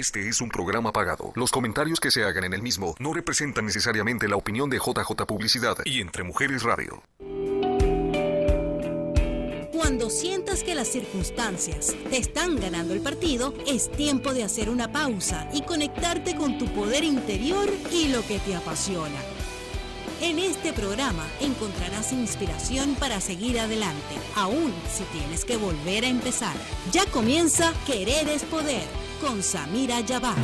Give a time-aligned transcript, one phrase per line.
[0.00, 1.30] Este es un programa pagado.
[1.34, 5.26] Los comentarios que se hagan en el mismo no representan necesariamente la opinión de JJ
[5.26, 7.02] Publicidad y Entre Mujeres Radio.
[9.70, 14.90] Cuando sientas que las circunstancias te están ganando el partido, es tiempo de hacer una
[14.90, 19.20] pausa y conectarte con tu poder interior y lo que te apasiona.
[20.22, 26.56] En este programa encontrarás inspiración para seguir adelante, aun si tienes que volver a empezar.
[26.90, 30.34] Ya comienza Querer es Poder con Samira Yabar.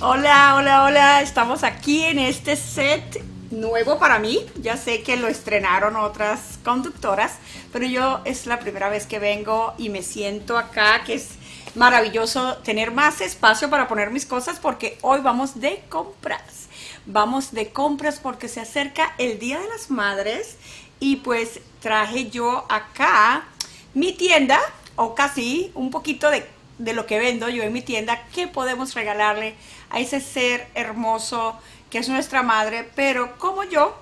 [0.00, 1.22] Hola, hola, hola.
[1.22, 4.44] Estamos aquí en este set nuevo para mí.
[4.60, 7.34] Ya sé que lo estrenaron otras conductoras,
[7.72, 11.30] pero yo es la primera vez que vengo y me siento acá, que es
[11.74, 16.68] maravilloso tener más espacio para poner mis cosas porque hoy vamos de compras.
[17.06, 20.56] Vamos de compras porque se acerca el Día de las Madres
[20.98, 23.44] y pues traje yo acá
[23.92, 24.58] mi tienda
[24.96, 28.94] o casi un poquito de de lo que vendo yo en mi tienda, qué podemos
[28.94, 29.54] regalarle
[29.90, 31.56] a ese ser hermoso
[31.90, 33.96] que es nuestra madre, pero como yo,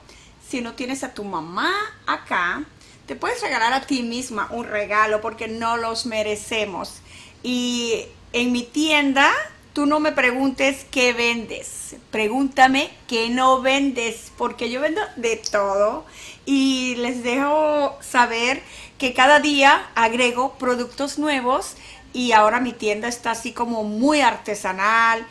[0.49, 1.73] si no tienes a tu mamá
[2.07, 2.65] acá,
[3.07, 7.03] te puedes regalar a ti misma un regalo porque no los merecemos.
[7.43, 9.31] Y en mi tienda,
[9.73, 16.07] tú no me preguntes qué vendes, pregúntame qué no vendes, porque yo vendo de todo
[16.47, 18.63] y les dejo saber
[18.99, 21.75] que cada día agrego productos nuevos
[22.13, 25.27] y ahora mi tienda está así como muy artesanal.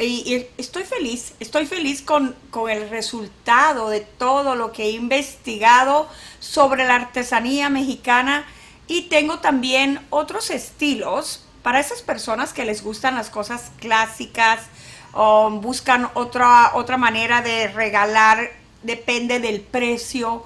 [0.00, 6.08] Y, estoy feliz, estoy feliz con, con, el resultado de todo lo que he investigado
[6.38, 8.44] sobre la artesanía mexicana
[8.86, 14.60] y tengo también otros estilos para esas personas que les gustan las cosas clásicas
[15.12, 18.50] o buscan otra, otra manera de regalar,
[18.82, 20.44] depende del precio.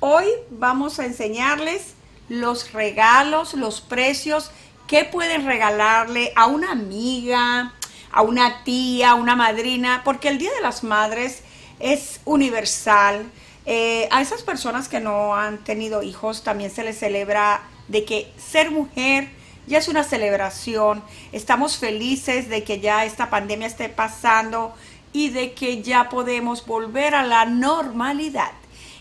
[0.00, 1.94] Hoy vamos a enseñarles
[2.28, 4.50] los regalos, los precios
[4.92, 7.72] ¿Qué pueden regalarle a una amiga,
[8.10, 10.02] a una tía, a una madrina?
[10.04, 11.44] Porque el Día de las Madres
[11.80, 13.24] es universal.
[13.64, 18.30] Eh, a esas personas que no han tenido hijos también se les celebra de que
[18.36, 19.30] ser mujer
[19.66, 21.02] ya es una celebración.
[21.32, 24.74] Estamos felices de que ya esta pandemia esté pasando
[25.14, 28.52] y de que ya podemos volver a la normalidad.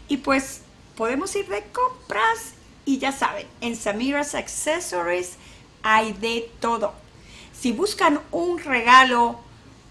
[0.07, 0.61] Y pues
[0.95, 2.53] podemos ir de compras
[2.85, 5.37] y ya saben, en Samira's Accessories
[5.83, 6.93] hay de todo.
[7.53, 9.39] Si buscan un regalo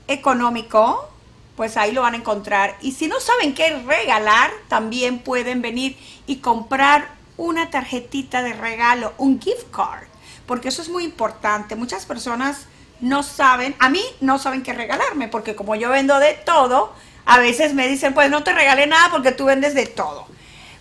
[0.08, 1.08] económico,
[1.56, 2.76] pues ahí lo van a encontrar.
[2.80, 5.96] Y si no saben qué regalar, también pueden venir
[6.26, 10.04] y comprar una tarjetita de regalo, un gift card,
[10.46, 11.76] porque eso es muy importante.
[11.76, 12.66] Muchas personas
[13.00, 16.92] no saben, a mí no saben qué regalarme, porque como yo vendo de todo,
[17.24, 20.26] a veces me dicen, pues no te regalé nada porque tú vendes de todo.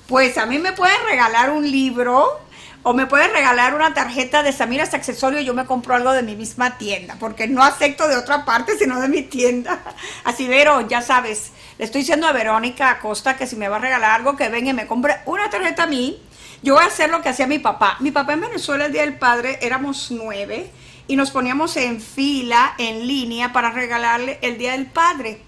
[0.08, 2.40] Pues a mí me pueden regalar un libro
[2.84, 6.36] o me puedes regalar una tarjeta de Samiras Accesorio yo me compro algo de mi
[6.36, 9.82] misma tienda, porque no acepto de otra parte sino de mi tienda.
[10.24, 13.80] Así, Vero, ya sabes, le estoy diciendo a Verónica Acosta que si me va a
[13.80, 16.22] regalar algo, que venga y me compre una tarjeta a mí.
[16.62, 17.98] Yo voy a hacer lo que hacía mi papá.
[18.00, 20.70] Mi papá en Venezuela el Día del Padre éramos nueve
[21.08, 25.42] y nos poníamos en fila, en línea, para regalarle el Día del Padre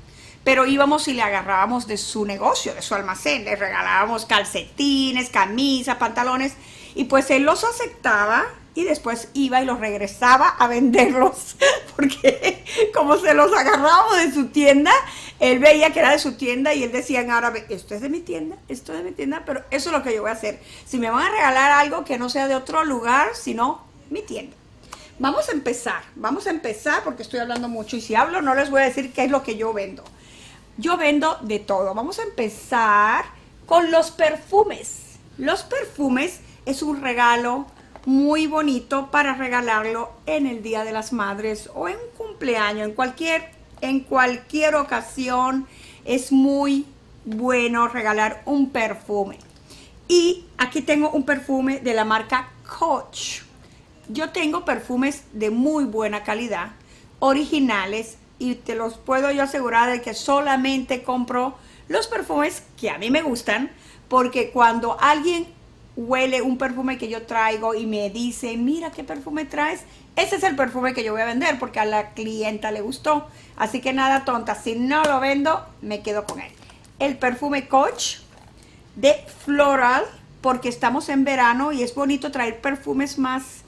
[0.43, 5.97] pero íbamos y le agarrábamos de su negocio, de su almacén, le regalábamos calcetines, camisas,
[5.97, 6.55] pantalones
[6.95, 11.55] y pues él los aceptaba y después iba y los regresaba a venderlos,
[11.95, 12.63] porque
[12.93, 14.91] como se los agarraba de su tienda,
[15.39, 18.09] él veía que era de su tienda y él decía en árabe, esto es de
[18.09, 20.33] mi tienda, esto es de mi tienda, pero eso es lo que yo voy a
[20.33, 20.59] hacer.
[20.85, 24.55] Si me van a regalar algo que no sea de otro lugar, sino mi tienda.
[25.19, 28.71] Vamos a empezar, vamos a empezar porque estoy hablando mucho y si hablo no les
[28.71, 30.03] voy a decir qué es lo que yo vendo.
[30.77, 31.93] Yo vendo de todo.
[31.93, 33.25] Vamos a empezar
[33.67, 35.17] con los perfumes.
[35.37, 37.65] Los perfumes es un regalo
[38.05, 43.51] muy bonito para regalarlo en el Día de las Madres o en cumpleaños, en cualquier,
[43.81, 45.67] en cualquier ocasión
[46.05, 46.85] es muy
[47.25, 49.37] bueno regalar un perfume.
[50.07, 53.41] Y aquí tengo un perfume de la marca Coach.
[54.09, 56.71] Yo tengo perfumes de muy buena calidad,
[57.19, 61.55] originales, y te los puedo yo asegurar de que solamente compro
[61.87, 63.71] los perfumes que a mí me gustan,
[64.09, 65.47] porque cuando alguien
[65.95, 69.81] huele un perfume que yo traigo y me dice, mira qué perfume traes,
[70.15, 73.27] ese es el perfume que yo voy a vender porque a la clienta le gustó.
[73.57, 76.51] Así que nada tonta, si no lo vendo, me quedo con él.
[76.99, 78.17] El perfume Coach
[78.95, 79.15] de
[79.45, 80.03] Floral,
[80.41, 83.63] porque estamos en verano y es bonito traer perfumes más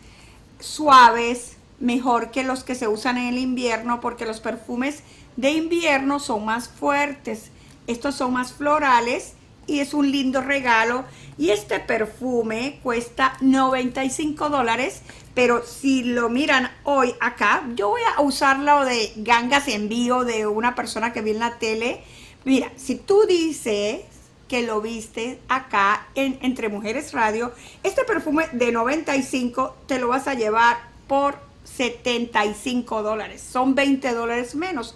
[0.59, 5.03] suaves, mejor que los que se usan en el invierno, porque los perfumes
[5.35, 7.51] de invierno son más fuertes.
[7.87, 9.33] Estos son más florales
[9.67, 11.05] y es un lindo regalo.
[11.37, 15.01] Y este perfume cuesta 95 dólares,
[15.33, 20.75] pero si lo miran hoy acá, yo voy a usarlo de gangas envío de una
[20.75, 22.03] persona que vi en la tele.
[22.45, 24.01] Mira, si tú dices
[24.47, 30.27] que lo viste acá en Entre Mujeres Radio, este perfume de 95 te lo vas
[30.27, 30.77] a llevar
[31.07, 33.41] por 75 dólares.
[33.41, 34.95] Son 20 dólares menos.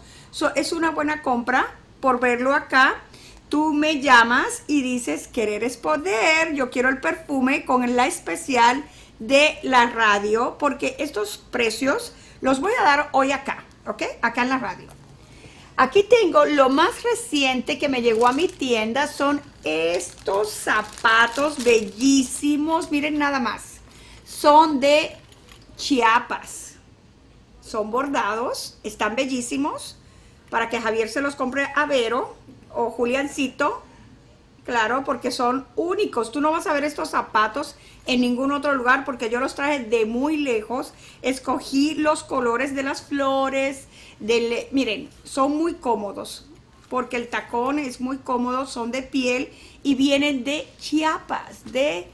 [0.55, 3.01] es una buena compra por verlo acá
[3.49, 8.83] tú me llamas y dices, querer es poder, yo quiero el perfume con la especial
[9.19, 14.03] de la radio, porque estos precios los voy a dar hoy acá, ¿ok?
[14.21, 14.87] Acá en la radio.
[15.79, 22.91] Aquí tengo lo más reciente que me llegó a mi tienda, son estos zapatos bellísimos,
[22.91, 23.75] miren nada más,
[24.25, 25.15] son de
[25.77, 26.75] Chiapas,
[27.61, 29.97] son bordados, están bellísimos,
[30.49, 32.35] para que Javier se los compre a Vero,
[32.73, 33.81] o Juliancito,
[34.63, 36.31] claro, porque son únicos.
[36.31, 37.75] Tú no vas a ver estos zapatos
[38.05, 40.93] en ningún otro lugar porque yo los traje de muy lejos.
[41.21, 43.87] Escogí los colores de las flores.
[44.71, 46.47] Miren, son muy cómodos
[46.89, 49.49] porque el tacón es muy cómodo, son de piel
[49.83, 52.07] y vienen de Chiapas, de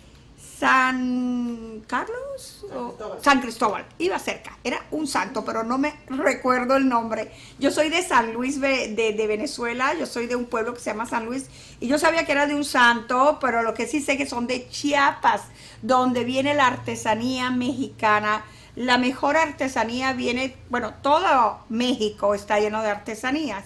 [0.60, 6.88] San Carlos o San Cristóbal, iba cerca, era un santo, pero no me recuerdo el
[6.88, 7.32] nombre.
[7.60, 11.06] Yo soy de San Luis de, Venezuela, yo soy de un pueblo que se llama
[11.06, 11.48] San Luis
[11.80, 14.48] y yo sabía que era de un santo, pero lo que sí sé que son
[14.48, 15.42] de Chiapas,
[15.82, 18.46] donde viene la artesanía mexicana.
[18.76, 23.66] La mejor artesanía viene, bueno, todo México está lleno de artesanías.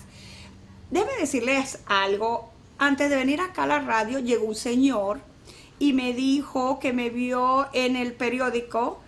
[0.92, 5.20] Déjeme decirles algo, antes de venir acá a la radio llegó un señor
[5.80, 9.00] y me dijo que me vio en el periódico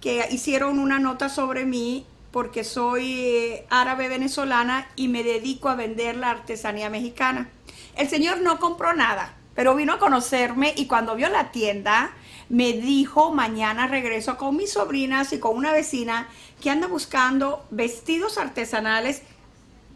[0.00, 5.74] que hicieron una nota sobre mí porque soy eh, árabe venezolana y me dedico a
[5.74, 7.48] vender la artesanía mexicana.
[7.96, 12.12] El señor no compró nada, pero vino a conocerme y cuando vio la tienda
[12.48, 16.28] me dijo mañana regreso con mis sobrinas y con una vecina
[16.60, 19.22] que anda buscando vestidos artesanales.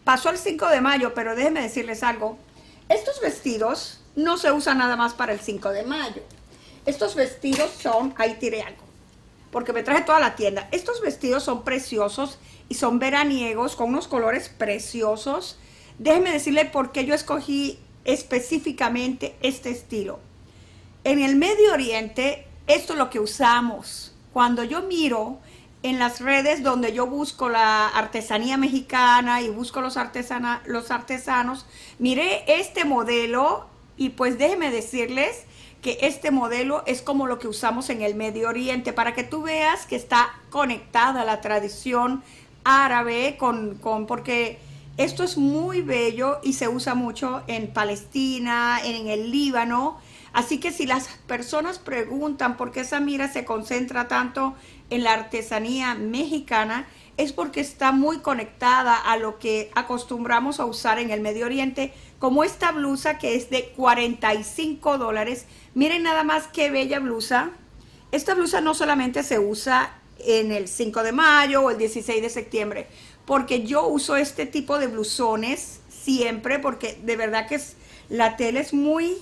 [0.05, 2.39] Pasó el 5 de mayo, pero déjenme decirles algo.
[2.89, 6.23] Estos vestidos no se usa nada más para el 5 de mayo.
[6.87, 8.83] Estos vestidos son, ahí tiré algo,
[9.51, 10.69] porque me traje toda la tienda.
[10.73, 12.39] Estos vestidos son preciosos
[12.69, 15.59] y son veraniegos con unos colores preciosos.
[15.99, 20.19] Déjeme decirle por qué yo escogí específicamente este estilo.
[21.05, 24.13] En el Medio Oriente, esto es lo que usamos.
[24.33, 25.39] Cuando yo miro
[25.83, 29.97] en las redes donde yo busco la artesanía mexicana y busco los,
[30.67, 31.67] los artesanos,
[31.99, 33.67] miré este modelo
[33.97, 35.45] y pues déjeme decirles
[35.83, 39.43] que este modelo es como lo que usamos en el Medio Oriente, para que tú
[39.43, 42.23] veas que está conectada la tradición
[42.65, 44.59] árabe, con, con, porque
[44.97, 49.99] esto es muy bello y se usa mucho en Palestina, en el Líbano.
[50.33, 54.55] Así que si las personas preguntan por qué Samira se concentra tanto
[54.91, 56.87] en la artesanía mexicana,
[57.17, 61.93] es porque está muy conectada a lo que acostumbramos a usar en el Medio Oriente,
[62.19, 65.47] como esta blusa que es de 45 dólares.
[65.75, 67.51] Miren nada más qué bella blusa.
[68.13, 72.31] Esta blusa no solamente se usa en el 5 de mayo o el 16 de
[72.31, 72.87] septiembre,
[73.27, 77.61] porque yo uso este tipo de blusones siempre, porque de verdad que
[78.09, 79.19] la tela es muy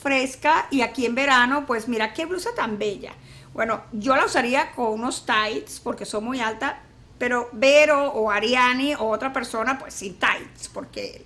[0.00, 3.12] fresca y aquí en verano, pues mira qué blusa tan bella.
[3.52, 6.74] Bueno, yo la usaría con unos tights porque son muy altas,
[7.18, 11.24] pero Vero o Ariani o otra persona, pues sin tights, porque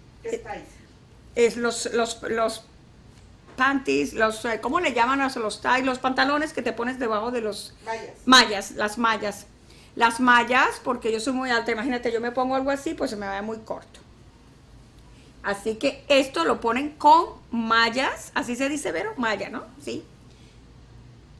[1.34, 2.64] es, los, los, los
[3.56, 5.84] panties, los, eh, ¿cómo le llaman a los tights?
[5.84, 8.10] Los pantalones que te pones debajo de los mallas.
[8.24, 9.46] mallas, las mallas.
[9.94, 13.16] Las mallas, porque yo soy muy alta, imagínate, yo me pongo algo así, pues se
[13.16, 14.00] me va muy corto.
[15.42, 19.64] Así que esto lo ponen con mallas, así se dice, Vero, malla, ¿no?
[19.84, 20.04] Sí.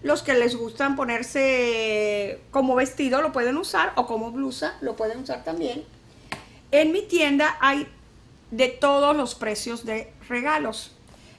[0.02, 5.20] Los que les gustan ponerse como vestido lo pueden usar o como blusa lo pueden
[5.20, 5.84] usar también.
[6.72, 7.86] En mi tienda hay
[8.50, 10.92] de todos los precios de regalos.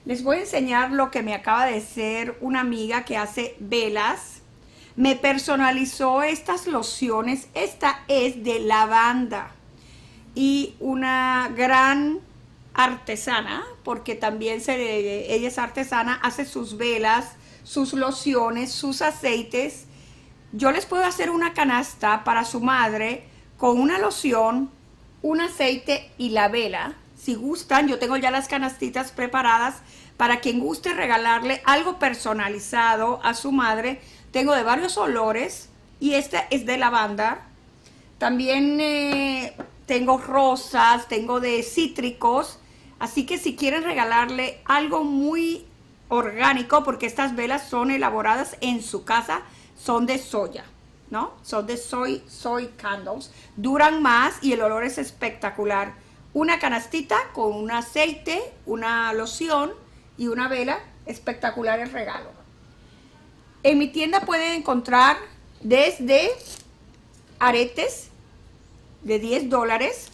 [0.06, 4.42] Les voy a enseñar lo que me acaba de hacer una amiga que hace velas.
[4.96, 7.48] Me personalizó estas lociones.
[7.54, 9.50] Esta es de lavanda.
[10.34, 12.20] Y una gran
[12.74, 19.86] artesana, porque también se, ella es artesana, hace sus velas sus lociones, sus aceites.
[20.52, 23.24] Yo les puedo hacer una canasta para su madre
[23.58, 24.70] con una loción,
[25.22, 26.94] un aceite y la vela.
[27.16, 29.76] Si gustan, yo tengo ya las canastitas preparadas
[30.16, 34.00] para quien guste regalarle algo personalizado a su madre.
[34.30, 37.46] Tengo de varios olores y esta es de lavanda.
[38.18, 39.56] También eh,
[39.86, 42.58] tengo rosas, tengo de cítricos.
[42.98, 45.66] Así que si quieren regalarle algo muy
[46.08, 49.42] orgánico, porque estas velas son elaboradas en su casa,
[49.76, 50.64] son de soya,
[51.10, 51.34] ¿no?
[51.42, 53.30] Son de soy, soy candles.
[53.56, 55.94] Duran más y el olor es espectacular.
[56.32, 59.72] Una canastita con un aceite, una loción
[60.16, 62.30] y una vela, espectacular el regalo.
[63.62, 65.16] En mi tienda pueden encontrar
[65.60, 66.30] desde
[67.38, 68.10] aretes
[69.02, 70.10] de 10 dólares.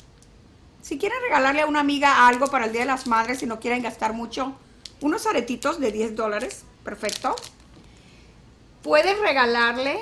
[0.82, 3.60] Si quieren regalarle a una amiga algo para el Día de las Madres y no
[3.60, 4.54] quieren gastar mucho,
[5.00, 7.34] unos aretitos de 10 dólares, perfecto.
[8.82, 9.98] Pueden regalarle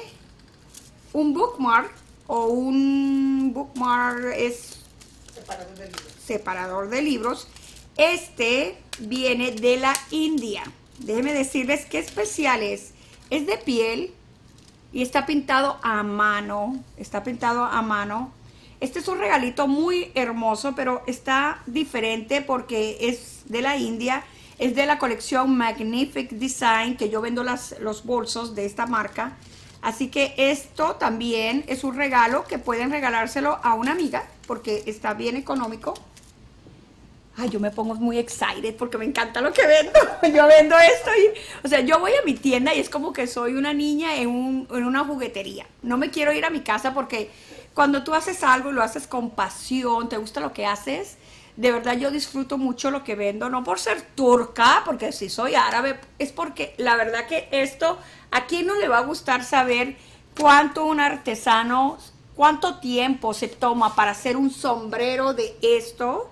[1.12, 1.90] un bookmark
[2.26, 4.78] o un bookmark es
[5.34, 6.14] separador de libros.
[6.24, 7.48] Separador de libros.
[7.96, 10.62] Este viene de la India.
[10.98, 12.92] Déjenme decirles qué especial es.
[13.30, 14.12] Es de piel
[14.92, 16.82] y está pintado a mano.
[16.96, 18.32] Está pintado a mano.
[18.80, 24.24] Este es un regalito muy hermoso, pero está diferente porque es de la India.
[24.58, 29.36] Es de la colección Magnific Design, que yo vendo las, los bolsos de esta marca.
[29.82, 35.14] Así que esto también es un regalo que pueden regalárselo a una amiga porque está
[35.14, 35.94] bien económico.
[37.36, 40.00] Ay, yo me pongo muy excited porque me encanta lo que vendo.
[40.36, 43.28] Yo vendo esto y, o sea, yo voy a mi tienda y es como que
[43.28, 45.64] soy una niña en, un, en una juguetería.
[45.82, 47.30] No me quiero ir a mi casa porque
[47.74, 51.16] cuando tú haces algo y lo haces con pasión, te gusta lo que haces,
[51.58, 55.56] de verdad yo disfruto mucho lo que vendo, no por ser turca, porque si soy
[55.56, 57.98] árabe, es porque la verdad que esto,
[58.30, 59.96] ¿a quién no le va a gustar saber
[60.38, 61.98] cuánto un artesano,
[62.36, 66.30] cuánto tiempo se toma para hacer un sombrero de esto?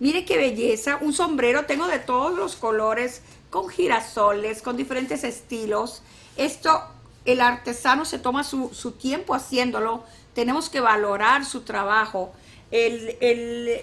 [0.00, 6.02] Mire qué belleza, un sombrero, tengo de todos los colores, con girasoles, con diferentes estilos.
[6.36, 6.82] Esto,
[7.24, 10.02] el artesano se toma su, su tiempo haciéndolo,
[10.34, 12.32] tenemos que valorar su trabajo.
[12.72, 13.80] El, el,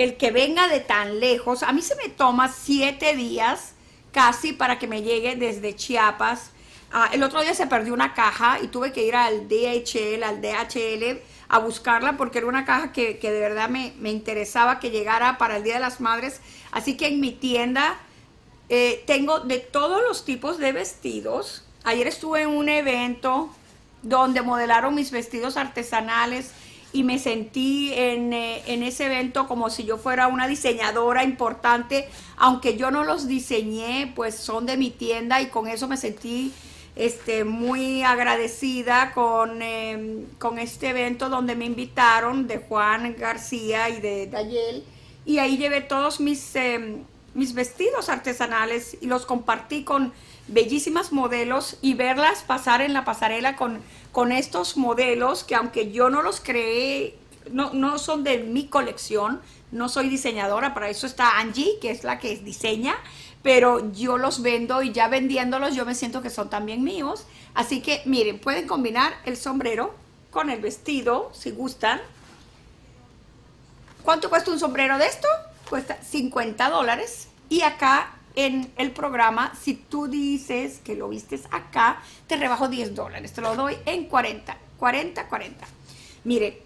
[0.00, 3.74] el, que venga de tan lejos, a mí se me toma siete días
[4.12, 6.52] casi para que me llegue desde Chiapas.
[6.90, 10.40] Ah, el otro día se perdió una caja y tuve que ir al DHL, al
[10.40, 15.36] DHL a buscarla porque era una caja que, de verdad me, me, interesaba que llegara
[15.36, 16.40] para el Día de las Madres.
[16.72, 17.98] Así que en mi tienda
[18.70, 21.64] eh, tengo de todos los tipos de vestidos.
[21.84, 23.50] Ayer estuve en un evento
[24.02, 26.52] donde modelaron mis vestidos artesanales
[26.92, 32.08] y me sentí en, eh, en, ese evento como si yo fuera una diseñadora importante,
[32.36, 36.52] aunque yo no los diseñé, pues son de mi tienda y con eso me sentí
[36.96, 44.00] este, muy agradecida con, eh, con este evento donde me invitaron de Juan García y
[44.00, 44.84] de Dayel.
[45.24, 46.96] Y ahí llevé todos mis, eh,
[47.34, 50.12] mis vestidos artesanales y los compartí con
[50.50, 53.80] bellísimas modelos y verlas pasar en la pasarela con,
[54.12, 57.16] con estos modelos que aunque yo no los creé,
[57.50, 59.40] no, no son de mi colección,
[59.72, 62.94] no soy diseñadora, para eso está Angie, que es la que diseña,
[63.42, 67.24] pero yo los vendo y ya vendiéndolos yo me siento que son también míos.
[67.54, 69.94] Así que miren, pueden combinar el sombrero
[70.30, 72.00] con el vestido, si gustan.
[74.02, 75.28] ¿Cuánto cuesta un sombrero de esto?
[75.68, 77.28] Cuesta 50 dólares.
[77.48, 82.94] Y acá en el programa, si tú dices que lo vistes acá, te rebajo 10
[82.94, 83.32] dólares.
[83.32, 85.66] Te lo doy en 40, 40, 40.
[86.24, 86.62] Mire,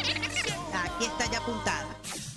[0.73, 1.87] Aquí está ya apuntada.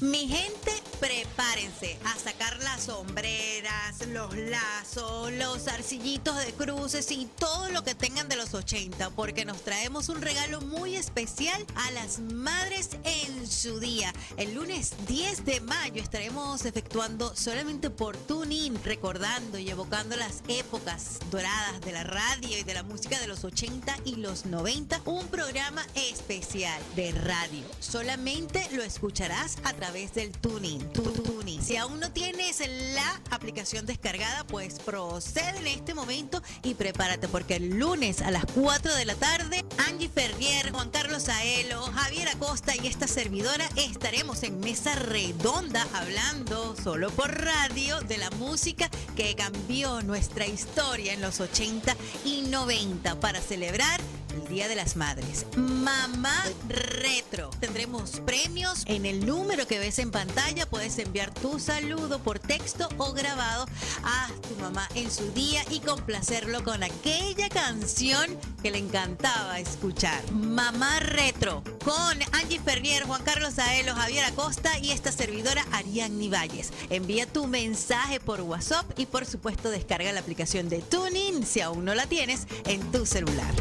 [0.00, 0.69] Mi gente,
[1.00, 7.94] prepárense a sacar las sombreras, los lazos, los arcillitos de cruces y todo lo que
[7.94, 13.46] tengan de los 80, porque nos traemos un regalo muy especial a las madres en
[13.46, 14.12] su día.
[14.36, 21.18] El lunes 10 de mayo estaremos efectuando solamente por tuning, recordando y evocando las épocas
[21.30, 25.26] doradas de la radio y de la música de los 80 y los 90, un
[25.28, 27.64] programa especial de radio.
[27.80, 30.89] Solamente lo escucharás a través del tuning.
[30.92, 31.62] Tuning.
[31.62, 32.62] Si aún no tienes
[32.94, 38.44] la aplicación descargada, pues procede en este momento y prepárate porque el lunes a las
[38.54, 44.42] 4 de la tarde, Angie Ferrier, Juan Carlos Aelo, Javier Acosta y esta servidora estaremos
[44.42, 51.20] en mesa redonda hablando solo por radio de la música que cambió nuestra historia en
[51.20, 54.00] los 80 y 90 para celebrar
[54.32, 55.46] el Día de las Madres.
[55.56, 57.50] Mamá Retro.
[57.60, 60.66] Tendremos premios en el número que ves en pantalla.
[60.66, 63.66] Puedes enviar tu saludo por texto o grabado
[64.04, 70.20] a tu mamá en su día y complacerlo con aquella canción que le encantaba escuchar.
[70.32, 76.72] Mamá Retro con Angie Ferrier, Juan Carlos Aelo, Javier Acosta y esta servidora Ariadne Valles.
[76.90, 81.84] Envía tu mensaje por WhatsApp y por supuesto descarga la aplicación de Tuning si aún
[81.84, 83.54] no la tienes en tu celular.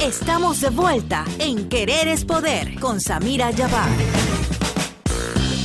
[0.00, 3.90] Estamos de vuelta en Querer es Poder con Samira Yabar.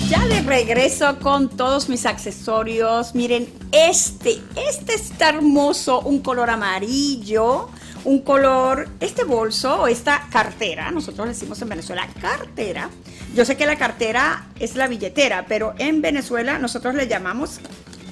[0.10, 3.16] Ya de regreso con todos mis accesorios.
[3.16, 7.70] Miren, este, este está hermoso, un color amarillo,
[8.04, 12.90] un color, este bolso o esta cartera, nosotros decimos en Venezuela cartera.
[13.34, 17.62] Yo sé que la cartera es la billetera, pero en Venezuela nosotros le llamamos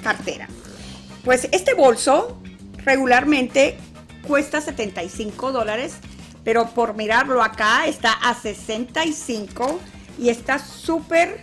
[0.02, 0.48] cartera.
[1.26, 2.42] Pues este bolso
[2.78, 3.78] regularmente
[4.26, 5.96] cuesta 75 dólares
[6.44, 9.80] pero por mirarlo acá está a 65
[10.20, 11.42] y está súper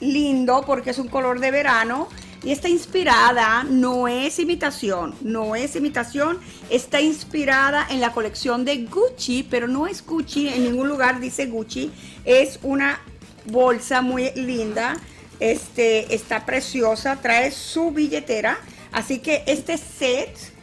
[0.00, 2.08] lindo porque es un color de verano
[2.42, 6.38] y está inspirada, no es imitación, no es imitación,
[6.70, 11.46] está inspirada en la colección de Gucci, pero no es Gucci, en ningún lugar dice
[11.46, 11.90] Gucci,
[12.24, 13.00] es una
[13.46, 14.96] bolsa muy linda,
[15.40, 18.58] este, está preciosa, trae su billetera,
[18.92, 20.55] así que este set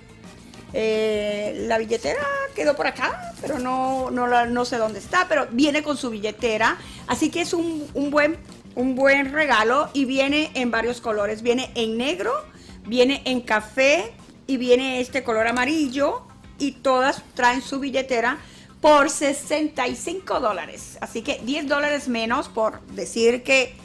[0.75, 5.83] eh, la billetera quedó por acá, pero no, no, no, sé dónde está, pero viene
[5.83, 6.77] con su billetera.
[7.07, 8.37] Así que es un, buen,
[8.75, 11.43] un buen regalo y viene en varios colores.
[11.43, 12.33] Viene en negro,
[12.87, 14.13] viene en café
[14.47, 16.23] y viene este color amarillo
[16.57, 18.39] y todas traen su billetera
[18.81, 20.97] por 65 dólares.
[21.01, 23.75] Así que 10 dólares menos por decir que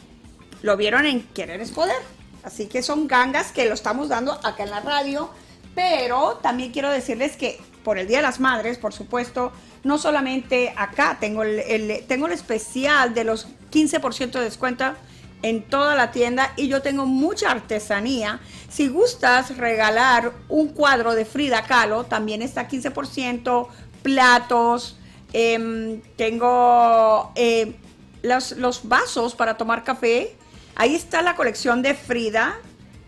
[0.62, 2.01] lo vieron en Querer es Poder.
[2.44, 5.31] Así que son gangas que lo estamos dando acá en la radio
[5.79, 9.53] pero también quiero decirles que por el Día de las Madres, por supuesto,
[9.85, 14.95] no solamente acá tengo el, tengo el especial de los 15% de descuento
[15.43, 18.41] en toda la tienda y yo tengo mucha artesanía.
[18.69, 23.69] Si gustas regalar un cuadro de Frida Kahlo, también está 15%,
[24.03, 24.99] platos,
[25.33, 27.77] em, tengo eh,
[28.23, 30.35] los, los vasos para tomar café.
[30.75, 32.57] Ahí está la colección de Frida,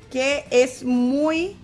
[0.08, 1.56] que es muy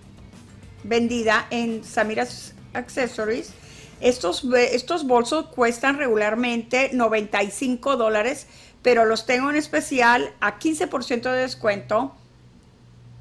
[0.87, 3.51] vendida en Samira's Accessories.
[3.99, 8.47] Estos, estos bolsos cuestan regularmente 95 dólares,
[8.81, 12.15] pero los tengo en especial a 15% de descuento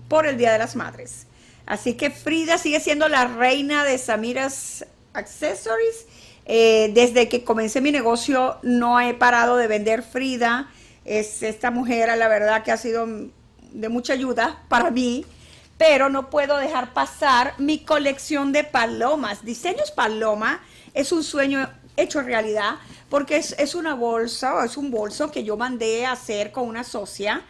[0.08, 1.26] por el Día de las Madres.
[1.64, 6.06] Así que Frida sigue siendo la reina de Samira's Accessories.
[6.48, 10.70] Eh, desde que comencé mi negocio no he parado de vender Frida.
[11.04, 13.08] Es esta mujer, la verdad, que ha sido
[13.72, 15.24] de mucha ayuda para mí
[15.78, 19.44] pero no puedo dejar pasar mi colección de palomas.
[19.44, 20.62] Diseños Paloma
[20.94, 22.76] es un sueño hecho realidad
[23.08, 26.84] porque es, una bolsa o es un bolso que yo mandé a hacer con una
[26.84, 27.42] socia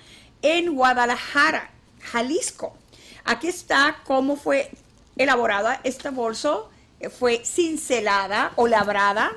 [0.43, 2.77] en Guadalajara, Jalisco.
[3.25, 4.71] Aquí está cómo fue
[5.17, 6.71] elaborada este bolso.
[7.19, 9.33] Fue cincelada o labrada.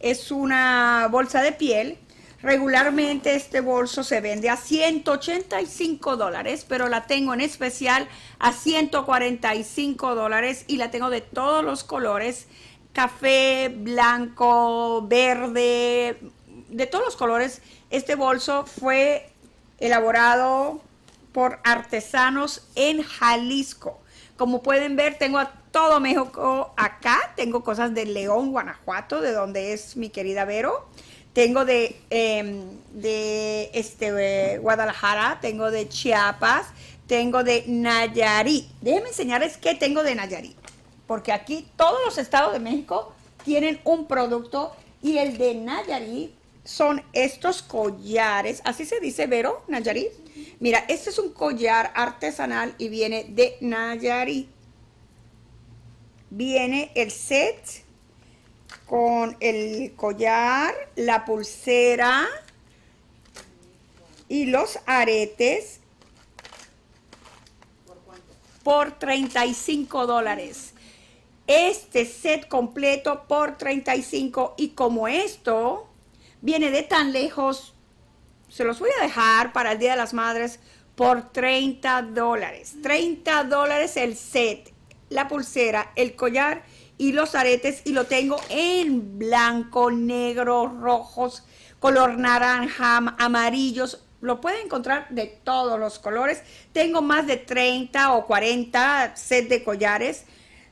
[0.00, 1.98] Es una bolsa de piel
[2.40, 10.14] Regularmente este bolso se vende a 185 dólares, pero la tengo en especial a 145
[10.14, 12.46] dólares y la tengo de todos los colores,
[12.92, 16.20] café, blanco, verde,
[16.68, 17.60] de todos los colores.
[17.90, 19.32] Este bolso fue
[19.80, 20.80] elaborado
[21.32, 23.98] por artesanos en Jalisco.
[24.36, 27.18] Como pueden ver, tengo a todo México acá.
[27.34, 30.88] Tengo cosas de León, Guanajuato, de donde es mi querida Vero.
[31.38, 36.66] Tengo de, em, de este, Guadalajara, tengo de Chiapas,
[37.06, 38.66] tengo de Nayarit.
[38.80, 40.56] Déjenme enseñarles qué tengo de Nayarit.
[41.06, 43.12] Porque aquí todos los estados de México
[43.44, 46.32] tienen un producto y el de Nayarit
[46.64, 48.60] son estos collares.
[48.64, 50.08] Así se dice, Vero, Nayarit.
[50.58, 54.48] Mira, este es un collar artesanal y viene de Nayarit.
[56.30, 57.86] Viene el set
[58.88, 62.26] con el collar, la pulsera
[64.28, 65.80] y los aretes
[68.62, 70.72] por 35 dólares.
[71.46, 75.86] Este set completo por 35 y como esto
[76.40, 77.74] viene de tan lejos,
[78.48, 80.60] se los voy a dejar para el Día de las Madres
[80.94, 82.74] por 30 dólares.
[82.82, 84.72] 30 dólares el set,
[85.10, 86.64] la pulsera, el collar
[86.98, 91.44] y los aretes y lo tengo en blanco, negro, rojos,
[91.78, 94.04] color naranja, amarillos.
[94.20, 96.42] Lo pueden encontrar de todos los colores.
[96.72, 100.24] Tengo más de 30 o 40 set de collares.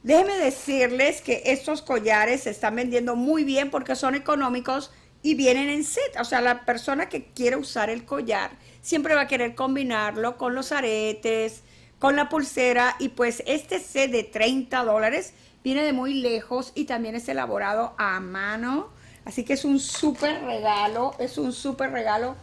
[0.03, 4.91] Déjenme decirles que estos collares se están vendiendo muy bien porque son económicos
[5.23, 6.17] y vienen en set.
[6.21, 8.51] O sea, la persona que quiere usar el collar
[8.83, 11.63] siempre va a querer combinarlo con los aretes,
[11.99, 15.35] con la pulsera y pues este set de 30 dólares
[15.67, 18.87] viene de muy lejos y también es elaborado a mano.
[19.25, 22.37] Así que es un súper regalo, es un súper regalo.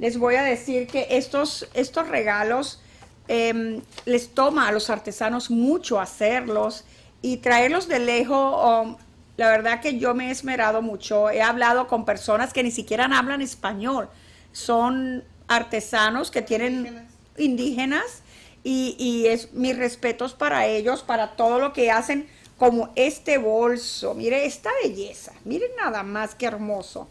[0.00, 2.82] Les voy a decir que estos, estos regalos
[3.28, 6.84] em, les toma a los artesanos mucho hacerlos
[7.22, 8.96] y traerlos de lejos.
[9.36, 11.30] La verdad que yo me he esmerado mucho.
[11.30, 14.08] He hablado con personas que ni siquiera hablan español.
[14.50, 17.06] Son artesanos que tienen
[17.38, 18.22] indígenas,
[18.66, 22.26] y, y, es mis respetos para ellos, para todo lo que hacen,
[22.58, 24.14] como este bolso.
[24.14, 25.32] Mire esta belleza.
[25.44, 27.08] Miren nada más que hermoso.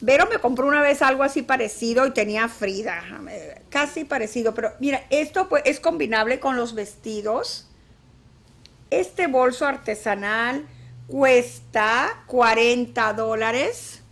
[0.00, 3.02] Vero me compró una vez algo así parecido y tenía Frida,
[3.70, 7.66] casi parecido, pero mira, esto pues es combinable con los vestidos.
[8.90, 10.66] Este bolso artesanal
[11.08, 14.02] cuesta 40 dólares.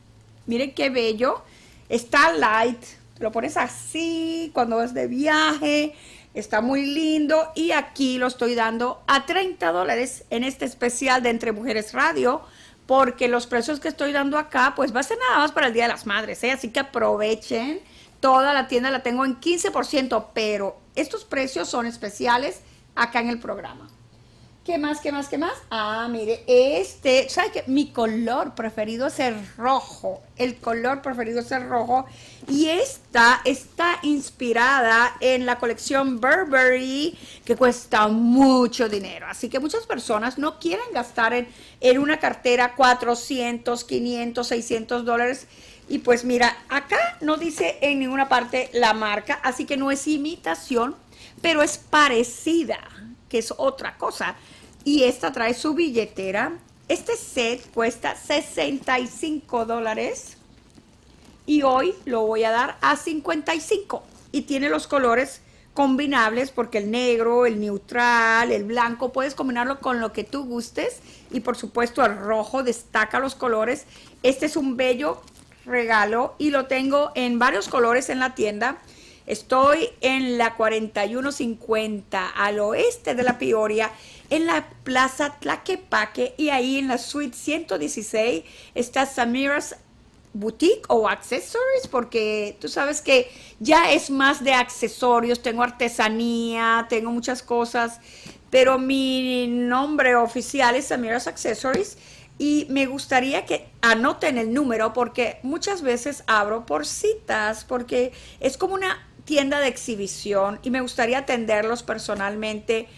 [0.47, 1.43] Miren qué bello.
[1.89, 2.83] Está light.
[3.19, 5.95] Lo pones así cuando vas de viaje.
[6.35, 7.51] Está muy lindo.
[7.55, 12.43] Y aquí lo estoy dando a 30 dólares en este especial de Entre Mujeres Radio.
[12.87, 15.73] Porque los precios que estoy dando acá, pues va a ser nada más para el
[15.73, 16.43] Día de las Madres.
[16.45, 16.53] ¿eh?
[16.53, 17.81] Así que aprovechen.
[18.21, 20.27] Toda la tienda la tengo en 15%.
[20.35, 22.61] Pero estos precios son especiales
[22.95, 23.89] acá en el programa.
[24.65, 25.53] ¿Qué más, qué más, qué más?
[25.71, 27.65] Ah, mire, este, ¿sabe qué?
[27.67, 30.23] Mi color preferido es el rojo.
[30.37, 32.07] El color preferido es el rojo.
[32.49, 39.27] Y esta está inspirada en la colección Burberry, que cuesta mucho dinero.
[39.29, 41.47] Así que muchas personas no quieren gastar en,
[41.83, 45.47] en una cartera 400, 500, 600 dólares.
[45.91, 50.09] Y pues mira, acá no dice en ninguna parte la marca, así que no es
[50.09, 50.97] imitación,
[51.43, 52.79] pero es parecida,
[53.29, 54.37] que es otra cosa
[54.85, 56.53] y esta trae su billetera.
[56.89, 60.37] Este set cuesta 65 dólares
[61.47, 65.41] y hoy lo voy a dar a 55 y tiene los colores
[65.73, 71.01] combinables porque el negro, el neutral, el blanco, puedes combinarlo con lo que tú gustes
[71.31, 73.87] y por supuesto el rojo destaca los colores.
[74.23, 75.21] Este es un bello
[75.65, 78.79] regalo y lo tengo en varios colores en la tienda.
[79.27, 83.91] Estoy en la 4150 al oeste de la Peoria
[84.31, 89.77] en la Plaza Tlaquepaque y ahí en la suite 116 está Samira's
[90.35, 97.13] Boutique o Accessories, porque tú sabes que ya es más de accesorios, tengo artesanía, tengo
[97.13, 98.01] muchas cosas,
[98.51, 101.97] pero mi nombre oficial es Samira's Accessories
[102.37, 108.59] y me gustaría que anoten el número porque muchas veces abro por citas, porque es
[108.59, 112.89] como una tienda de exhibición y me gustaría atenderlos personalmente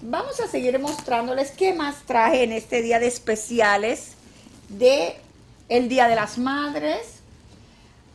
[0.00, 4.12] Vamos a seguir mostrándoles qué más traje en este día de especiales
[4.68, 5.16] de
[5.68, 7.18] el Día de las Madres,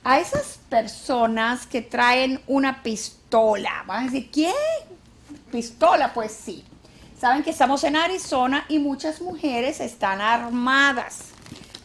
[0.06, 3.84] a esas personas que traen una pistola.
[3.86, 4.54] Van a decir, ¿qué?
[5.52, 6.63] Pistola, pues sí.
[7.19, 11.26] Saben que estamos en Arizona y muchas mujeres están armadas.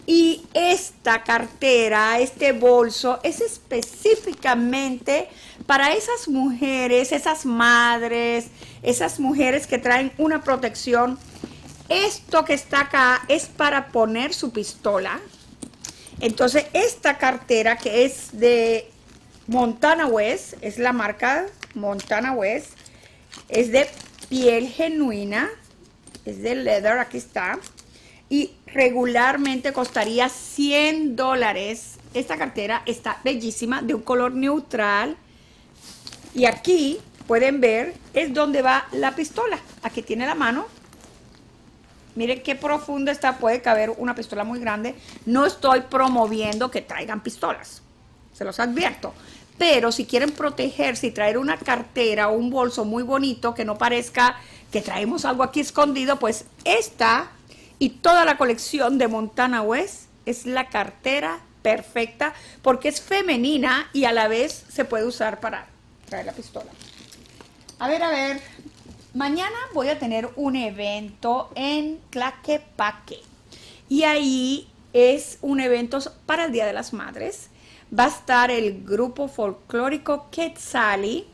[0.07, 5.29] Y esta cartera, este bolso, es específicamente
[5.69, 8.47] para esas mujeres, esas madres,
[8.83, 11.19] esas mujeres que traen una protección.
[11.91, 15.21] Esto que está acá es para poner su pistola.
[16.21, 18.91] Entonces, esta cartera que es de
[19.47, 22.71] Montana West, es la marca Montana West,
[23.51, 23.91] es de
[24.31, 25.51] piel genuina,
[26.25, 27.59] es de leather, aquí está
[28.31, 31.99] y regularmente costaría 100 dólares.
[32.15, 35.19] Esta cartera está bellísima, de un color neutral.
[36.35, 39.59] Y aquí pueden ver, es donde va la pistola.
[39.83, 40.67] Aquí tiene la mano.
[42.15, 44.97] Miren qué profunda está, puede caber una pistola muy grande.
[45.25, 47.83] No estoy promoviendo que traigan pistolas,
[48.33, 49.15] se los advierto.
[49.57, 53.77] Pero si quieren protegerse y traer una cartera o un bolso muy bonito que no
[53.77, 54.37] parezca
[54.73, 57.31] que traemos algo aquí escondido, pues esta
[57.79, 64.05] y toda la colección de Montana West es la cartera perfecta porque es femenina y
[64.05, 65.67] a la vez se puede usar para
[66.09, 66.71] traer la pistola.
[67.79, 68.41] A ver, a ver.
[69.15, 73.21] Mañana voy a tener un evento en Tlaquepaque.
[73.89, 77.49] Y ahí es un evento para el Día de las Madres.
[77.97, 81.27] Va a estar el grupo folclórico Quetzali.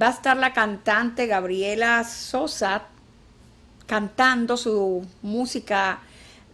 [0.00, 2.86] Va a estar la cantante Gabriela Sosa
[3.86, 6.00] cantando su música,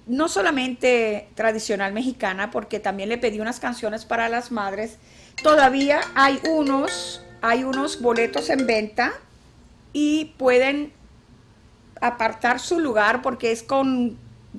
[0.06, 4.96] no solamente tradicional mexicana, porque también le pedí unas canciones para las madres.
[5.42, 9.12] Todavía hay unos, hay unos boletos en venta
[9.92, 10.92] y pueden
[12.00, 14.16] apartar su lugar porque es con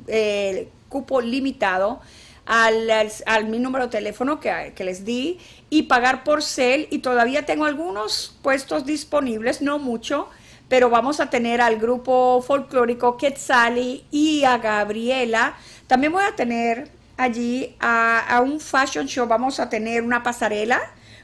[0.07, 2.01] eh, cupo limitado
[2.45, 2.89] al,
[3.25, 5.39] al, mi número de teléfono que, que, les di
[5.69, 10.29] y pagar por cel y todavía tengo algunos puestos disponibles, no mucho,
[10.67, 15.55] pero vamos a tener al grupo folclórico Quetzali y a Gabriela.
[15.87, 20.79] También voy a tener allí a, un fashion show, vamos a tener una pasarela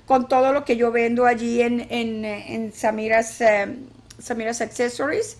[0.05, 3.75] con todo lo que yo vendo allí en, en, Samira's, eh,
[4.19, 5.37] Samira's Accessories.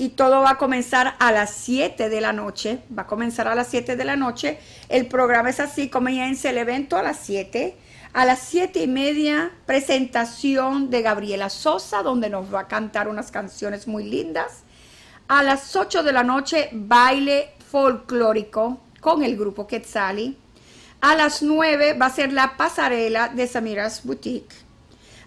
[0.00, 2.78] Y todo va a comenzar a las 7 de la noche.
[2.96, 4.58] Va a comenzar a las 7 de la noche.
[4.88, 7.76] El programa es así, comienza el evento a las 7
[8.12, 13.30] a las siete y media, presentación de Gabriela Sosa, donde nos va a cantar unas
[13.30, 14.62] canciones muy lindas.
[15.28, 20.36] A las 8 de la noche, baile folclórico con el grupo Quetzali.
[21.00, 24.54] A las 9 va a ser la pasarela de Samira's Boutique.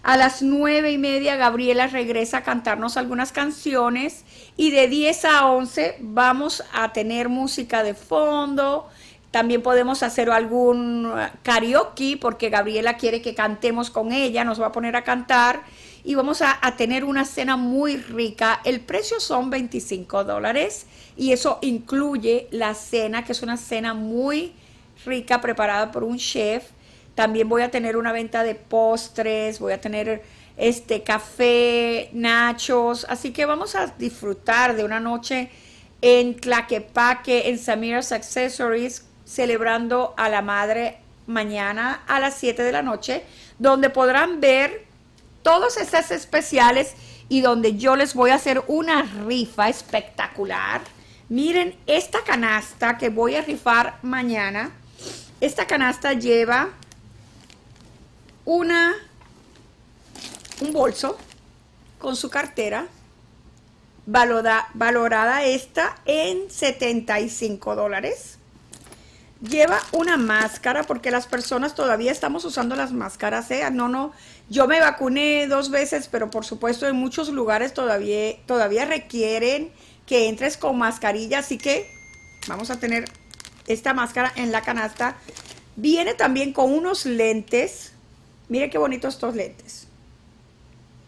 [0.02, 4.24] A las nueve y media Gabriela regresa a cantarnos algunas canciones
[4.56, 8.88] y de 10 a 11 vamos a tener música de fondo,
[9.30, 11.10] también podemos hacer algún
[11.44, 15.62] karaoke porque Gabriela quiere que cantemos con ella, nos va a poner a cantar
[16.04, 18.60] y vamos a, tener una cena muy rica.
[18.64, 24.52] El precio son 25 dólares y eso incluye la cena, que es una cena muy
[25.04, 26.64] rica preparada por un chef.
[27.14, 30.22] También voy a tener una venta de postres, voy a tener
[30.56, 35.50] este café, nachos, así que vamos a disfrutar de una noche
[36.00, 42.82] en Tlaquepaque, en Samira's Accessories celebrando a la madre mañana a las 7 de la
[42.82, 43.22] noche,
[43.58, 44.84] donde podrán ver
[45.42, 46.94] todos estos especiales
[47.28, 50.82] y donde yo les voy a hacer una rifa espectacular.
[51.28, 54.70] Miren esta canasta que voy a rifar mañana.
[55.42, 56.68] Esta canasta lleva
[58.44, 58.94] una
[60.60, 61.18] un bolso
[61.98, 62.86] con su cartera
[64.06, 68.38] valorada, esta en 75 dólares
[69.40, 73.68] lleva una máscara porque las personas todavía estamos usando las máscaras, ¿eh?
[73.72, 74.12] No, no,
[74.48, 79.72] yo me vacuné dos veces, pero por supuesto en muchos lugares todavía, todavía requieren
[80.06, 81.90] que entres con mascarilla, así que
[82.46, 83.10] vamos a tener
[83.66, 85.16] esta máscara en la canasta.
[85.76, 87.92] Viene también con unos lentes.
[88.48, 89.88] Miren qué bonitos estos lentes.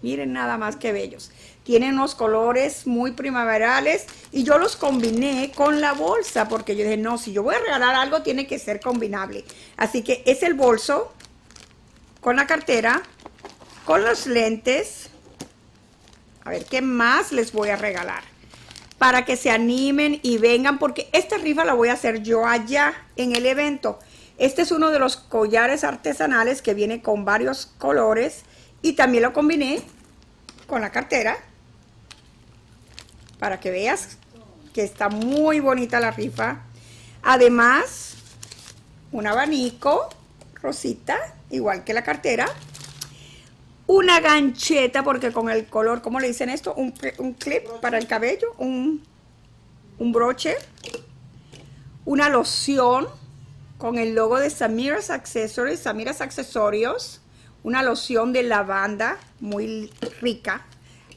[0.03, 1.31] Miren nada más que bellos.
[1.65, 6.99] Tienen unos colores muy primaverales y yo los combiné con la bolsa porque yo dije,
[6.99, 9.45] no, si yo voy a regalar algo tiene que ser combinable.
[9.79, 11.15] Así que es el bolso
[12.21, 13.03] con la cartera,
[13.87, 15.09] con los lentes.
[16.45, 18.34] A ver, ¿qué más les voy a regalar?
[18.99, 22.95] Para que se animen y vengan porque esta rifa la voy a hacer yo allá
[23.17, 23.99] en el evento.
[24.39, 28.43] Este es uno de los collares artesanales que viene con varios colores
[28.83, 29.83] y también lo combiné
[30.67, 31.37] con la cartera
[33.39, 34.17] para que veas
[34.73, 36.63] que está muy bonita la rifa.
[37.23, 38.15] Además,
[39.13, 40.09] un abanico
[40.61, 41.17] rosita,
[41.51, 42.47] igual que la cartera.
[43.87, 46.75] Una gancheta, porque con el color, ¿cómo le dicen esto?
[46.75, 49.03] Un, clip para el cabello, un,
[49.99, 50.57] un broche,
[52.05, 53.09] una loción
[53.79, 57.21] con el logo de Samira's Accessories, Samira's Accesorios,
[57.63, 60.67] una loción de lavanda muy rica,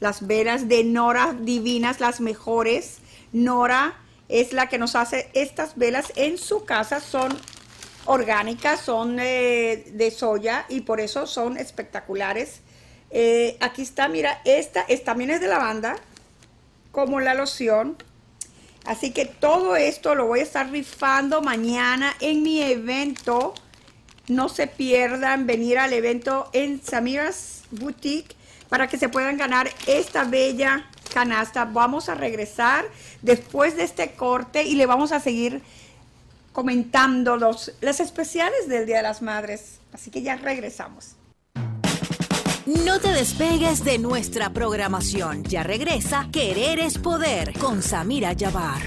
[0.00, 2.98] las velas de Nora divinas, las mejores.
[3.32, 3.94] Nora
[4.28, 7.36] es la que nos hace estas velas en su casa, son
[8.08, 12.62] orgánicas, son de soya y por eso son espectaculares.
[13.10, 15.96] Eh, aquí está, mira, esta es, también es de lavanda,
[16.92, 17.96] como la loción.
[18.84, 23.54] Así que todo esto lo voy a estar rifando mañana en mi evento.
[24.28, 28.36] No se pierdan venir al evento en Samira's Boutique
[28.68, 31.64] para que se puedan ganar esta bella canasta.
[31.64, 32.84] Vamos a regresar
[33.22, 35.62] después de este corte y le vamos a seguir
[36.58, 39.78] comentando los, las especiales del Día de las Madres.
[39.92, 41.14] Así que ya regresamos.
[42.66, 45.44] No te despegues de nuestra programación.
[45.44, 48.82] Ya regresa Querer es Poder con Samira Yabar.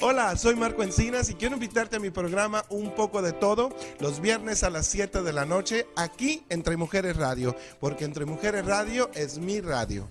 [0.00, 4.20] Hola, soy Marco Encinas y quiero invitarte a mi programa Un poco de todo los
[4.20, 9.10] viernes a las 7 de la noche aquí Entre Mujeres Radio, porque Entre Mujeres Radio
[9.14, 10.08] es mi radio.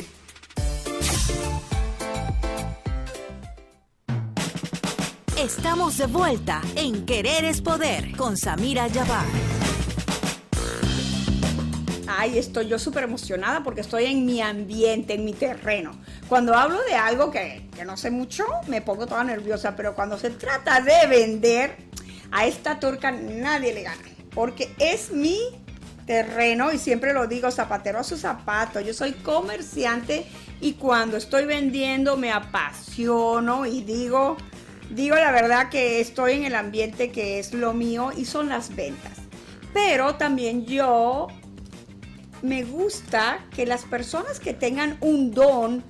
[5.38, 9.28] Estamos de vuelta en Querer es Poder con Samira Yabar.
[12.08, 15.91] Ay, estoy yo súper emocionada porque estoy en mi ambiente, en mi terreno.
[16.28, 20.17] Cuando hablo de algo que, que, no sé mucho, me pongo toda nerviosa, pero cuando
[20.17, 21.78] se trata de vender,
[22.32, 24.02] a esta turca nadie le gana,
[24.34, 25.38] porque es mi
[26.08, 28.80] terreno y siempre lo digo, zapatero a su zapato.
[28.80, 30.26] Yo soy comerciante
[30.62, 34.36] y cuando estoy vendiendo me apasiono y digo,
[34.89, 38.76] digo la verdad que estoy en el ambiente que es lo mío y son las
[38.76, 39.13] ventas.
[39.73, 41.28] Pero también yo
[42.41, 45.84] me gusta que las personas que tengan un don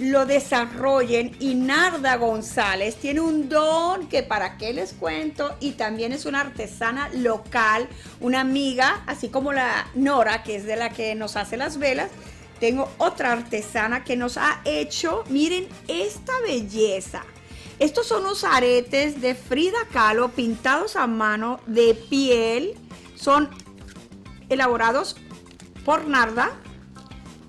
[0.00, 6.12] lo desarrollen y Narda González tiene un don que para qué les cuento y también
[6.12, 7.88] es una artesana local,
[8.20, 12.10] una amiga, así como la Nora, que es de la que nos hace las velas.
[12.60, 17.22] Tengo otra artesana que nos ha hecho, miren esta belleza.
[17.80, 22.74] Estos son los aretes de Frida Kahlo pintados a mano de piel.
[23.16, 23.48] Son
[24.50, 25.16] elaborados
[25.86, 26.50] por Narda.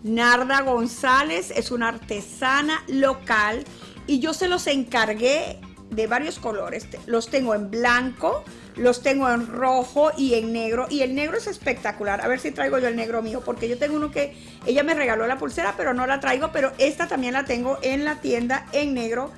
[0.03, 3.65] Narda González es una artesana local
[4.07, 6.87] y yo se los encargué de varios colores.
[7.07, 8.45] Los tengo en blanco,
[8.77, 10.87] los tengo en rojo y en negro.
[10.89, 12.21] Y el negro es espectacular.
[12.21, 14.33] A ver si traigo yo el negro mío, porque yo tengo uno que
[14.65, 16.53] ella me regaló la pulsera, pero no la traigo.
[16.53, 19.29] Pero esta también la tengo en la tienda en negro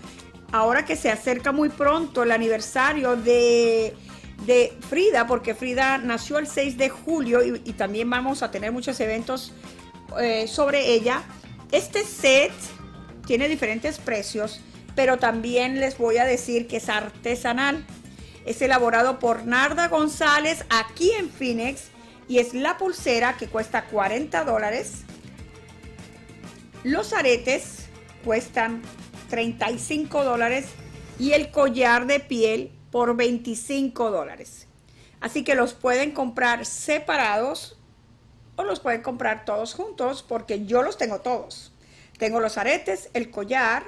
[0.54, 3.94] ahora que se acerca muy pronto el aniversario de,
[4.88, 9.52] Frida, porque Frida nació el 6 de julio y, también vamos a tener muchos eventos
[10.22, 11.24] eh, sobre ella.
[11.72, 12.52] Este set
[13.26, 14.62] tiene diferentes precios,
[14.96, 17.84] pero también les voy a decir que es artesanal.
[18.46, 21.86] Es elaborado por Narda González aquí en Phoenix
[22.28, 25.04] y es la pulsera que cuesta 40 dólares.
[26.84, 27.88] Los aretes
[28.24, 28.84] cuestan
[29.34, 30.68] 35 dólares
[31.18, 34.68] y el collar de piel por 25 dólares.
[35.22, 37.80] Así que los pueden comprar separados
[38.58, 41.74] o los pueden comprar todos juntos porque yo los tengo todos.
[42.20, 43.84] Tengo los aretes, el collar,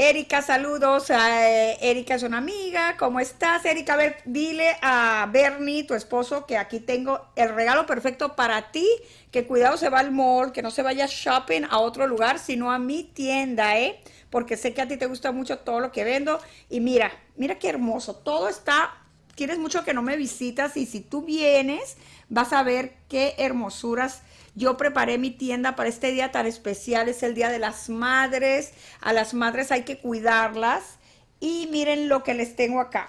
[0.00, 1.10] Erika, saludos.
[1.10, 2.96] Eh, Erika es una amiga.
[2.96, 3.94] ¿Cómo estás, Erika?
[3.94, 8.86] A ver, dile a Bernie, tu esposo, que aquí tengo el regalo perfecto para ti.
[9.32, 12.70] Que cuidado se va al mall, que no se vaya shopping a otro lugar, sino
[12.70, 14.00] a mi tienda, ¿eh?
[14.30, 16.40] Porque sé que a ti te gusta mucho todo lo que vendo.
[16.68, 18.16] Y mira, mira qué hermoso.
[18.16, 18.94] Todo está.
[19.34, 21.96] Tienes mucho que no me visitas y si tú vienes,
[22.28, 24.22] vas a ver qué hermosuras
[24.58, 28.72] yo preparé mi tienda para este día tan especial, es el Día de las Madres.
[29.00, 30.98] A las madres hay que cuidarlas.
[31.38, 33.08] Y miren lo que les tengo acá.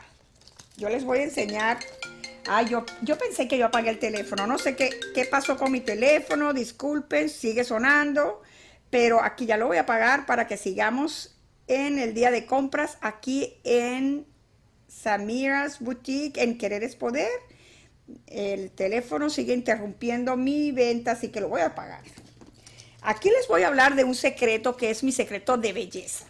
[0.78, 1.80] Yo les voy a enseñar
[2.48, 4.48] Ay, yo, yo pensé que yo apagué el teléfono.
[4.48, 6.54] No sé qué, qué pasó con mi teléfono.
[6.54, 8.42] Disculpen, sigue sonando.
[8.90, 11.36] Pero aquí ya lo voy a apagar para que sigamos
[11.68, 14.26] en el día de compras aquí en
[14.88, 17.30] Samira's Boutique en Querer Poder.
[18.26, 22.02] El teléfono sigue interrumpiendo mi venta, así que lo voy a apagar.
[23.02, 26.26] Aquí les voy a hablar de un secreto que es mi secreto de belleza.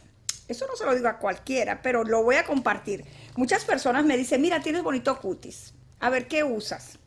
[0.50, 3.06] Eso no se lo digo a cualquiera, pero lo voy a compartir.
[3.36, 5.74] Muchas personas me dicen, mira, tienes bonito cutis.
[6.00, 7.00] A ver, ¿qué usas?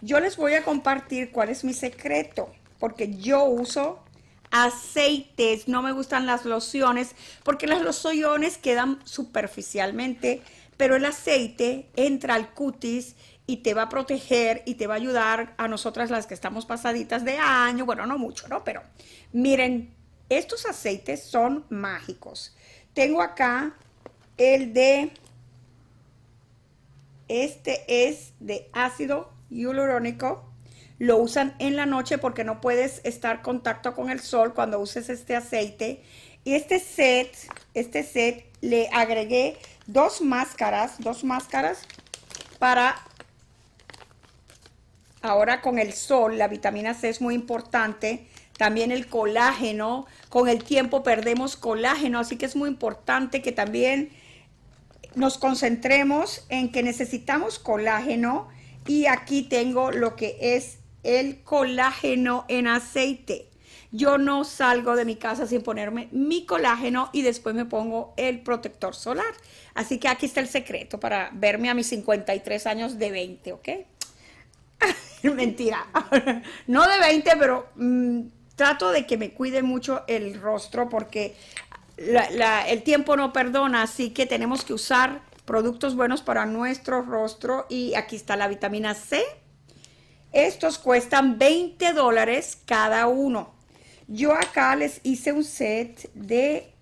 [0.00, 4.04] Yo les voy a compartir cuál es mi secreto, porque yo uso
[4.50, 10.42] aceites, no me gustan las lociones, porque las lociones quedan superficialmente,
[10.76, 14.98] pero el aceite entra al cutis y te va a proteger y te va a
[14.98, 18.62] ayudar a nosotras las que estamos pasaditas de año, bueno, no mucho, ¿no?
[18.62, 18.82] Pero
[19.32, 19.94] miren,
[20.28, 22.54] estos aceites son mágicos.
[22.92, 23.74] Tengo acá
[24.36, 25.12] el de
[27.28, 30.47] este es de ácido hialurónico.
[30.98, 34.80] Lo usan en la noche porque no puedes estar en contacto con el sol cuando
[34.80, 36.02] uses este aceite.
[36.44, 37.36] Y este set,
[37.74, 41.80] este set le agregué dos máscaras, dos máscaras
[42.58, 42.96] para
[45.22, 48.26] ahora con el sol, la vitamina C es muy importante.
[48.56, 54.10] También el colágeno, con el tiempo perdemos colágeno, así que es muy importante que también
[55.14, 58.48] nos concentremos en que necesitamos colágeno
[58.86, 63.48] y aquí tengo lo que es el colágeno en aceite.
[63.90, 68.40] Yo no salgo de mi casa sin ponerme mi colágeno y después me pongo el
[68.40, 69.32] protector solar.
[69.74, 73.68] Así que aquí está el secreto para verme a mis 53 años de 20, ¿ok?
[75.34, 75.86] Mentira.
[76.66, 78.20] no de 20, pero mm,
[78.56, 81.34] trato de que me cuide mucho el rostro porque
[81.96, 87.94] el tiempo no perdona, así que tenemos que usar productos buenos para nuestro rostro y
[87.94, 89.22] aquí está la vitamina C.
[90.32, 93.54] Estos cuestan 20 dólares cada uno.
[94.06, 96.72] Yo acá les hice un set de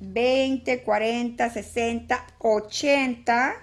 [0.00, 3.56] 20, 40, 60, 80,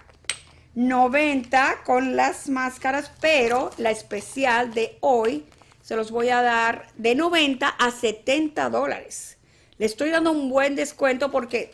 [0.76, 5.46] 90 con las máscaras, pero la especial de hoy
[5.82, 9.38] se los voy a dar de 90 a 70 dólares.
[9.78, 11.72] Le estoy dando un buen descuento porque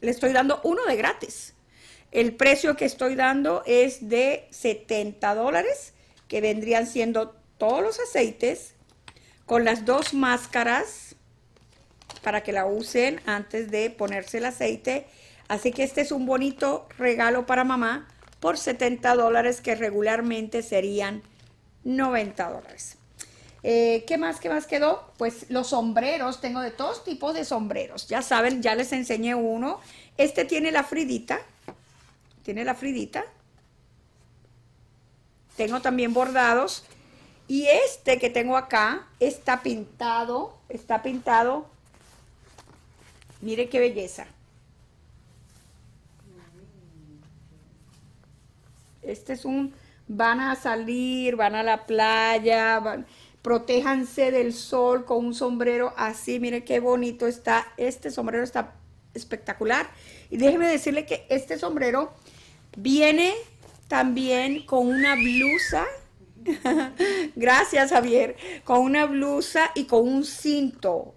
[0.00, 1.54] le estoy dando uno de gratis.
[2.10, 5.94] El precio que estoy dando es de 70 dólares,
[6.32, 8.72] que vendrían siendo todos los aceites
[9.44, 11.14] con las dos máscaras
[12.22, 15.06] para que la usen antes de ponerse el aceite.
[15.48, 18.08] Así que este es un bonito regalo para mamá
[18.40, 21.22] por 70 dólares que regularmente serían
[21.84, 22.96] 90 dólares.
[23.62, 24.40] Eh, ¿Qué más?
[24.40, 25.12] ¿Qué más quedó?
[25.18, 28.08] Pues los sombreros, tengo de todos tipos de sombreros.
[28.08, 29.80] Ya saben, ya les enseñé uno.
[30.16, 31.42] Este tiene la fridita.
[32.42, 33.22] Tiene la fridita.
[35.56, 36.84] Tengo también bordados.
[37.48, 40.56] Y este que tengo acá está pintado.
[40.68, 41.66] Está pintado.
[43.40, 44.26] Mire qué belleza.
[49.02, 49.74] Este es un...
[50.08, 53.06] Van a salir, van a la playa, van,
[53.42, 58.74] protéjanse del sol con un sombrero así, mire qué bonito está, este sombrero está
[59.14, 59.90] espectacular.
[60.30, 62.12] Y déjeme decirle que este sombrero
[62.76, 63.34] viene
[63.88, 65.84] también con una blusa,
[67.36, 71.14] gracias Javier, con una blusa y con un cinto.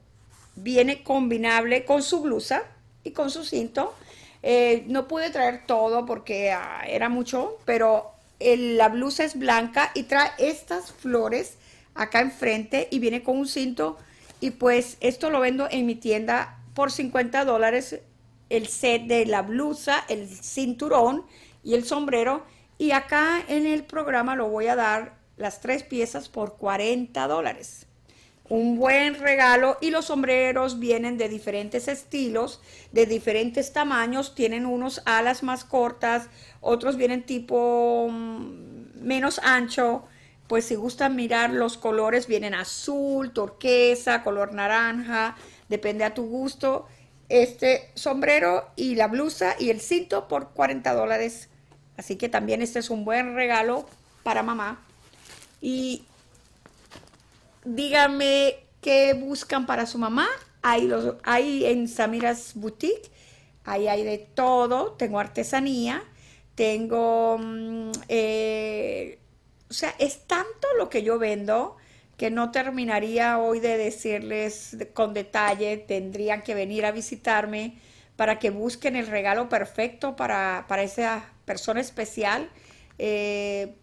[0.56, 2.64] Viene combinable con su blusa
[3.04, 3.94] y con su cinto.
[4.44, 10.04] Eh, no pude traer todo porque ah, era mucho, pero la blusa es blanca y
[10.04, 11.58] trae estas flores
[11.94, 13.98] acá enfrente y viene con un cinto
[14.42, 18.00] y pues esto lo vendo en mi tienda por 50 dólares
[18.50, 21.26] el set de la blusa, el cinturón
[21.64, 22.44] y el sombrero
[22.78, 27.88] y acá en el programa lo voy a dar las tres piezas por 40 dólares.
[28.48, 32.62] Un buen regalo y los sombreros vienen de diferentes estilos,
[32.92, 36.30] de diferentes tamaños, tienen unos alas más cortas,
[36.62, 40.04] otros vienen tipo mm, menos ancho,
[40.48, 45.36] pues si gustan mirar los colores, vienen azul, turquesa, color naranja,
[45.68, 46.86] depende a tu gusto.
[47.30, 51.50] Este sombrero y la blusa y el cinto por 40 dólares.
[51.98, 53.86] Así que también este es un buen regalo
[54.24, 54.84] para mamá.
[55.62, 56.04] Y
[57.64, 60.28] díganme qué buscan para su mamá.
[60.62, 63.12] Hay, los, en Samira's Boutique,
[63.64, 64.94] ahí hay de todo.
[64.94, 66.04] Tengo artesanía,
[66.56, 69.20] tengo mm, eh,
[69.70, 71.78] o sea, es tanto lo que yo vendo
[72.18, 77.78] que no terminaría hoy de decirles con detalle, tendrían que venir a visitarme
[78.16, 82.50] para que busquen el regalo perfecto para, para esa persona especial
[82.98, 83.76] eh,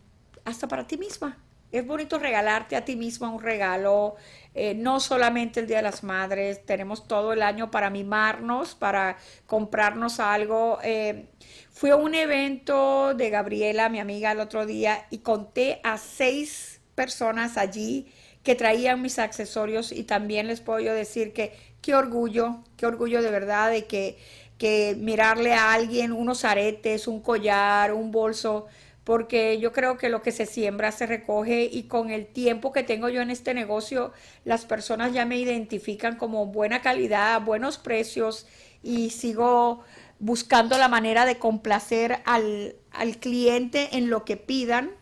[0.44, 1.38] hasta para ti misma.
[1.70, 4.16] Es bonito regalarte a ti misma un regalo,
[4.54, 9.16] eh, no solamente el Día de las Madres, tenemos todo el año para mimarnos, para
[9.46, 10.78] comprarnos algo.
[10.82, 11.30] Eh,
[11.70, 16.82] fui a un evento de Gabriela, mi amiga, el otro día y conté a seis
[16.94, 22.62] personas allí que traían mis accesorios y también les puedo yo decir que qué orgullo,
[22.76, 24.18] qué orgullo de verdad de que,
[24.62, 28.68] que mirarle a alguien unos aretes, un collar, un bolso,
[29.02, 32.84] porque yo creo que lo que se siembra se recoge y con el tiempo que
[32.84, 34.12] tengo yo en este negocio,
[34.44, 38.46] las personas ya me identifican como buena calidad, buenos precios
[38.84, 39.82] y sigo
[40.20, 44.92] buscando la manera de complacer al, al cliente en lo que pidan.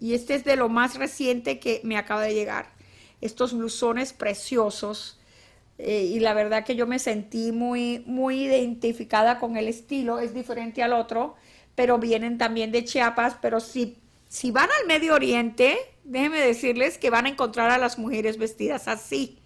[0.00, 2.74] Y este es de lo más reciente que me acaba de llegar.
[3.22, 5.18] Estos blusones preciosos.
[5.78, 10.18] Eh, y la verdad que yo me sentí muy, muy identificada con el estilo.
[10.18, 11.36] Es diferente al otro
[11.74, 13.98] pero vienen también de Chiapas, pero si,
[14.28, 18.88] si van al Medio Oriente, déjenme decirles que van a encontrar a las mujeres vestidas
[18.88, 19.38] así.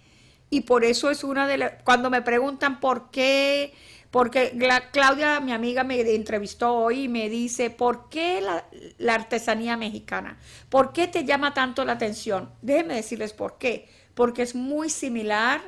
[0.49, 3.73] Y por eso es una de las, cuando me preguntan por qué,
[4.11, 4.57] porque
[4.91, 8.65] Claudia, mi amiga, me entrevistó hoy y me dice, ¿por qué la,
[8.97, 10.39] la artesanía mexicana?
[10.69, 12.49] ¿Por qué te llama tanto la atención?
[12.61, 13.89] Déjenme decirles por qué.
[14.13, 15.61] Porque es muy similar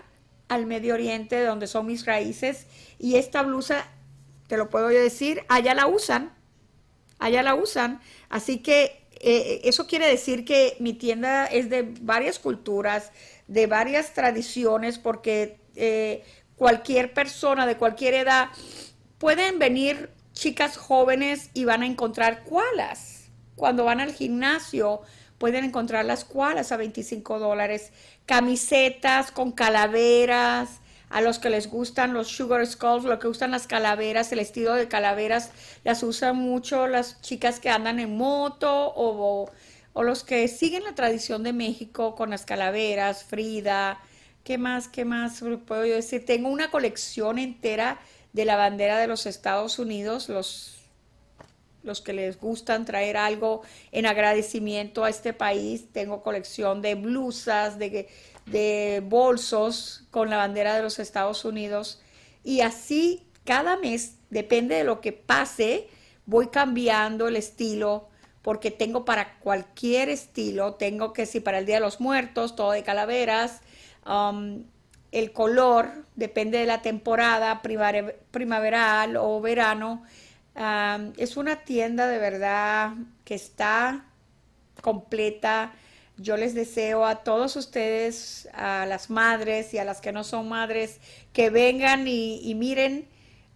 [0.50, 3.86] al Medio Oriente, donde son mis raíces, y esta blusa,
[4.47, 6.34] te lo puedo decir, allá la usan
[7.20, 8.00] allá la usan.
[8.30, 13.12] Así que eh, eso quiere decir que mi tienda es de varias culturas,
[13.47, 16.24] de varias tradiciones, porque eh,
[16.56, 18.47] cualquier persona de cualquier edad
[19.18, 23.30] pueden venir chicas jóvenes y van a encontrar koalas.
[23.56, 25.02] Cuando van al gimnasio
[25.40, 27.92] pueden encontrar las koalas a 25 dólares,
[28.28, 33.66] camisetas con calaveras, a los que les gustan los sugar skulls, lo que gustan las
[33.66, 35.52] calaveras, el estilo de calaveras,
[35.84, 39.50] las usan mucho las chicas que andan en moto o,
[39.94, 44.00] o los que siguen la tradición de México con las calaveras, Frida.
[44.44, 44.88] ¿Qué más?
[44.88, 46.26] ¿Qué más puedo decir?
[46.26, 48.00] Tengo una colección entera
[48.34, 50.79] de la bandera de los Estados Unidos, los
[51.84, 53.62] los que les gustan traer algo
[53.92, 55.86] en agradecimiento a este país.
[55.92, 58.08] Tengo colección de blusas, de,
[58.46, 62.02] de bolsos con la bandera de los Estados Unidos
[62.44, 65.88] y así cada mes, depende de lo que pase,
[66.26, 68.10] voy cambiando el estilo
[68.42, 72.72] porque tengo para cualquier estilo, tengo que si para el Día de los Muertos, todo
[72.72, 73.62] de calaveras,
[74.06, 74.64] um,
[75.12, 77.62] el color, depende de la temporada,
[78.32, 80.04] primaveral o verano.
[81.18, 82.91] Es una tienda de verdad
[83.24, 84.05] que está
[84.82, 85.72] completa.
[86.18, 90.49] Yo les deseo a todos ustedes, a las madres y a las que no son
[90.49, 90.99] madres,
[91.32, 93.07] que vengan y, miren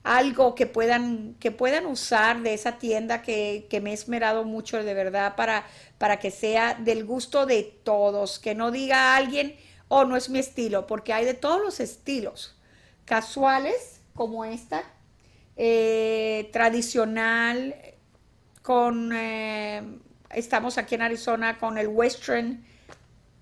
[0.04, 4.93] algo que puedan, que puedan usar de esa tienda que, me he esmerado mucho de
[4.93, 5.66] verdad para,
[5.97, 9.58] para que sea del gusto de todos, que no diga alguien,
[9.89, 12.56] oh, no es mi estilo, porque hay de todos los estilos,
[13.04, 14.84] casuales como esta,
[15.56, 17.76] eh, tradicional,
[18.62, 19.84] con eh,
[20.32, 22.66] estamos aquí en Arizona con el Western,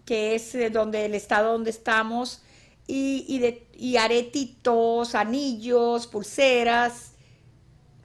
[0.06, 2.42] que es donde el estado donde estamos,
[2.88, 7.14] y, de, aretitos, anillos, pulseras.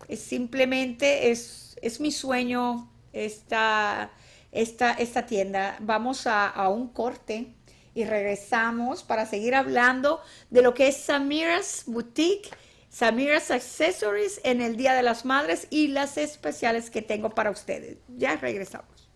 [0.06, 4.12] Es simplemente es, es mi sueño esta,
[4.52, 5.76] esta, esta tienda.
[5.80, 7.52] Vamos a, a un corte
[7.94, 12.50] y regresamos para seguir hablando de lo que es Samira's Boutique
[12.96, 17.98] Samira's Accessories en el Día de las Madres y las especiales que tengo para ustedes.
[18.16, 19.10] Ya regresamos.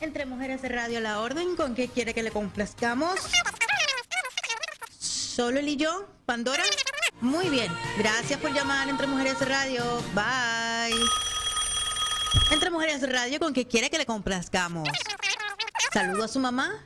[0.01, 3.15] Entre Mujeres de Radio La Orden, ¿con qué quiere que le complazcamos?
[4.99, 6.07] ¿Solo él y yo?
[6.25, 6.63] ¿Pandora?
[7.21, 7.71] Muy bien.
[7.97, 9.83] Gracias por llamar Entre Mujeres de Radio.
[10.13, 11.34] Bye.
[12.51, 14.87] Entre Mujeres Radio, ¿con qué quiere que le complazcamos?
[15.93, 16.85] Saludo a su mamá.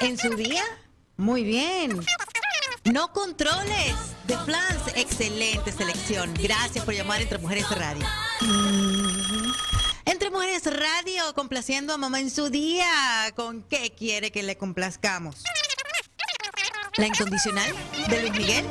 [0.00, 0.62] En su día.
[1.16, 2.00] Muy bien.
[2.84, 3.94] No controles.
[4.26, 6.32] De Flans, excelente selección.
[6.34, 8.06] Gracias por llamar Entre Mujeres Radio.
[10.04, 12.86] Entre Mujeres Radio, complaciendo a mamá en su día.
[13.34, 15.42] ¿Con qué quiere que le complazcamos?
[16.96, 17.74] La incondicional
[18.08, 18.66] de Luis Miguel.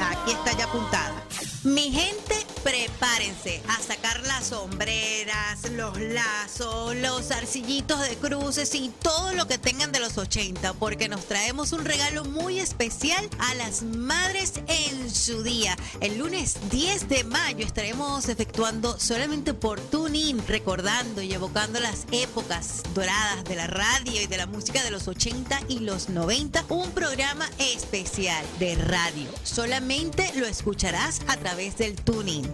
[0.00, 1.22] Aquí está ya apuntada.
[1.64, 9.32] Mi gente, prepárense a sacar las sombreras, los lazos, los arcillitos de cruces y todo
[9.32, 13.82] lo que tengan de los 80, porque nos traemos un regalo muy especial a las
[13.82, 15.76] madres en su día.
[16.00, 22.82] El lunes 10 de mayo estaremos efectuando solamente por tuning, recordando y evocando las épocas
[22.94, 26.90] doradas de la radio y de la música de los 80 y los 90, un
[26.92, 29.30] programa especial de radio.
[29.42, 32.51] Solamente lo escucharás a través del tuning,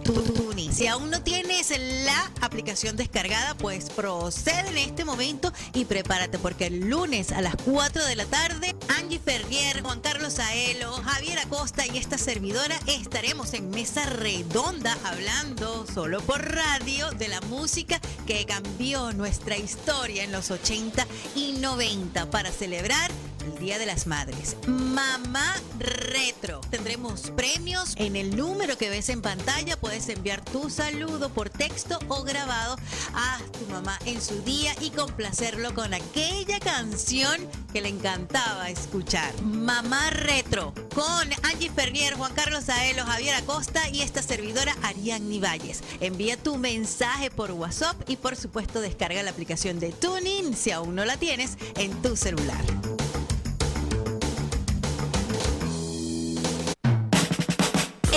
[0.79, 1.73] Si aún no tienes
[2.05, 7.55] la aplicación descargada, pues procede en este momento y prepárate porque el lunes a las
[7.65, 13.53] 4 de la tarde, Angie Ferrier, Juan Carlos Aelo, Javier Acosta y esta servidora estaremos
[13.53, 20.31] en mesa redonda hablando solo por radio de la música que cambió nuestra historia en
[20.31, 23.11] los 80 y 90 para celebrar
[23.49, 24.55] el Día de las Madres.
[24.67, 26.61] Mamá Retro.
[26.69, 29.77] Tendremos premios en el número que ves en pantalla.
[29.77, 32.75] Puedes enviar tu saludo por texto o grabado
[33.13, 37.39] a tu mamá en su día y complacerlo con aquella canción
[37.73, 39.33] que le encantaba escuchar.
[39.41, 45.81] Mamá Retro con Angie Fernier, Juan Carlos Aelo, Javier Acosta y esta servidora Ariadne Valles.
[46.01, 50.95] Envía tu mensaje por WhatsApp y por supuesto descarga la aplicación de Tuning si aún
[50.95, 52.63] no la tienes en tu celular.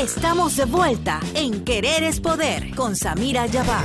[0.02, 3.84] Estamos de vuelta en Querer es Poder con Samira Yabar.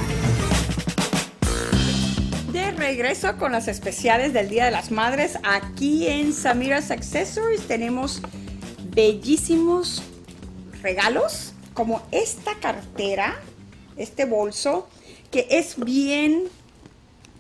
[2.52, 8.24] De regreso con las especiales del Día de las Madres, aquí en Samira's Accessories tenemos
[8.96, 10.02] bellísimos
[10.82, 13.40] regalos como esta cartera,
[13.96, 14.90] este bolso,
[15.30, 16.46] que es bien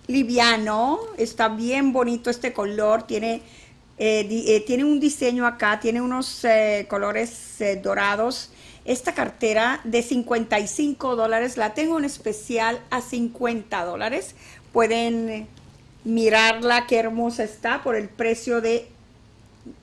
[0.05, 3.41] liviano, está bien bonito este color, tiene,
[3.97, 8.51] eh, eh, tiene un diseño acá, tiene unos eh, colores dorados
[8.87, 14.33] esta cartera de 55 dólares la tengo en especial a 50 dólares.
[14.71, 15.47] Pueden
[16.05, 18.87] mirarla, qué hermosa está por el precio de...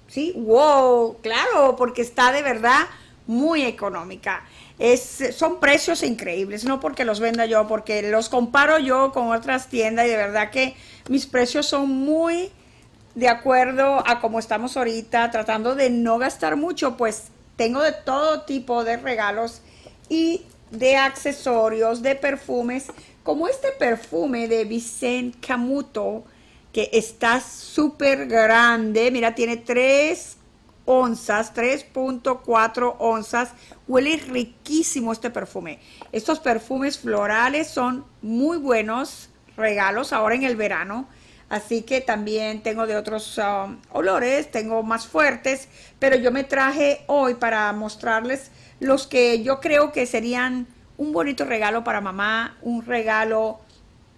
[0.08, 2.86] Sí, wow, claro, porque está de verdad
[3.26, 4.44] muy económica.
[5.32, 10.06] Son precios increíbles, no porque los venda yo, porque los comparo yo con otras tiendas
[10.06, 10.74] y de verdad que
[11.10, 12.50] mis precios son muy
[13.14, 17.24] de acuerdo a cómo estamos ahorita, tratando de no gastar mucho, pues
[17.56, 19.62] tengo de todo tipo de regalos
[20.08, 22.86] y de accesorios, de perfumes,
[23.22, 26.24] como este perfume de Vicente Camuto,
[26.72, 29.10] que está súper grande.
[29.10, 30.36] Mira, tiene 3
[30.84, 33.50] onzas, 3.4 onzas.
[33.86, 35.78] Huele riquísimo este perfume.
[36.12, 41.08] Estos perfumes florales son muy buenos regalos ahora en el verano.
[41.54, 45.68] Así que también tengo de otros um, olores, tengo más fuertes,
[46.00, 48.50] pero yo me traje hoy para mostrarles
[48.80, 53.60] los que yo creo que serían un bonito regalo para mamá, un regalo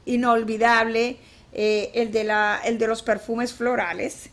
[0.07, 1.19] inolvidable,
[1.53, 4.31] eh, el, de la, el de los perfumes florales.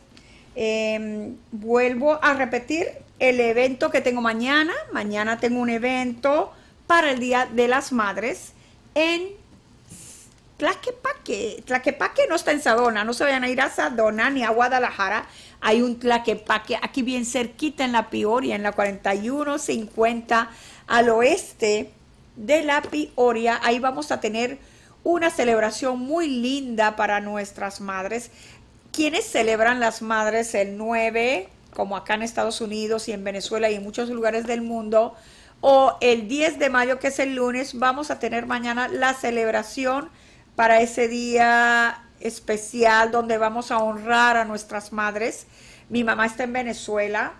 [0.54, 2.86] Em, vuelvo a repetir
[3.18, 4.72] el evento que tengo mañana.
[4.94, 6.54] Mañana tengo un evento
[6.86, 8.54] para el Día de las Madres
[8.94, 9.43] en
[10.56, 11.62] Tlaquepaque.
[11.66, 15.26] Tlaquepaque no está en Sadona, no se vayan a ir a Sadona ni a Guadalajara.
[15.60, 20.50] Hay un Tlaquepaque aquí bien cerquita en la Pioria, en la 4150
[20.86, 21.90] al oeste
[22.36, 23.60] de la Pioria.
[23.62, 24.58] Ahí vamos a tener
[25.02, 28.30] una celebración muy linda para nuestras madres.
[28.92, 33.74] Quienes celebran las madres el 9, como acá en Estados Unidos y en Venezuela y
[33.74, 35.14] en muchos lugares del mundo,
[35.60, 40.10] o el 10 de mayo, que es el lunes, vamos a tener mañana la celebración
[40.56, 45.46] para ese día especial donde vamos a honrar a nuestras madres.
[45.88, 47.34] Mi mamá está en Venezuela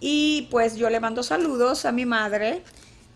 [0.00, 2.62] y pues yo le mando saludos a mi madre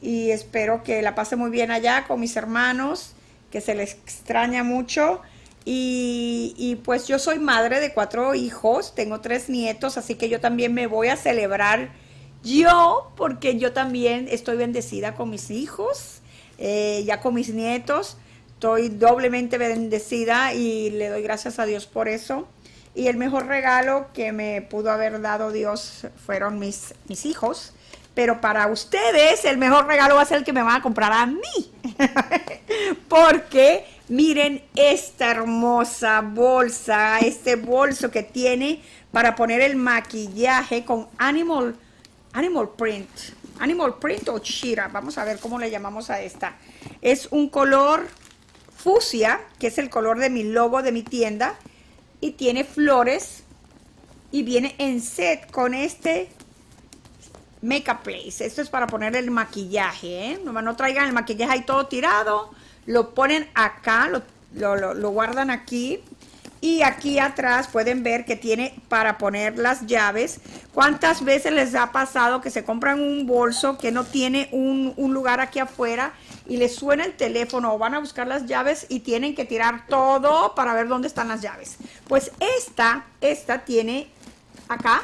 [0.00, 3.12] y espero que la pase muy bien allá con mis hermanos,
[3.50, 5.20] que se les extraña mucho.
[5.64, 10.74] Y, pues yo soy madre de cuatro hijos, tengo tres nietos, así que yo también
[10.74, 11.92] me voy a celebrar
[12.42, 16.20] yo, porque yo también estoy bendecida con mis hijos,
[16.58, 18.16] eh, ya con mis nietos.
[18.62, 22.46] Estoy doblemente bendecida y le doy gracias a Dios por eso.
[22.94, 27.72] Y el mejor regalo que me pudo haber dado Dios fueron mis, mis hijos.
[28.14, 31.10] Pero para ustedes el mejor regalo va a ser el que me van a comprar
[31.10, 31.72] a mí.
[33.08, 41.74] Porque Miren esta hermosa bolsa, este bolso que tiene para poner el maquillaje con animal,
[42.32, 43.08] animal print.
[43.58, 46.56] Animal print o shira, vamos a ver cómo le llamamos a esta.
[47.00, 48.06] Es un color
[48.82, 51.54] fusia, que es el color de mi logo de mi tienda,
[52.20, 53.44] y tiene flores
[54.30, 56.30] y viene en set con este
[57.60, 58.44] Makeup Place.
[58.44, 60.40] Esto es para poner el maquillaje, ¿eh?
[60.44, 62.50] No, traigan el maquillaje ahí todo tirado,
[62.86, 64.10] lo ponen acá,
[64.54, 66.02] lo guardan aquí
[66.62, 70.38] y aquí atrás pueden ver que tiene para poner las llaves.
[70.72, 75.40] ¿Cuántas veces les ha pasado que se compran un bolso que no tiene un, lugar
[75.40, 76.14] aquí afuera
[76.46, 79.86] y les suena el teléfono o van a buscar las llaves y tienen que tirar
[79.88, 81.78] todo para ver dónde están las llaves?
[82.06, 84.08] Pues esta, esta tiene
[84.68, 85.02] acá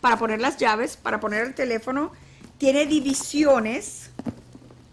[0.00, 2.12] para poner las llaves, para poner el teléfono,
[2.56, 4.10] tiene divisiones.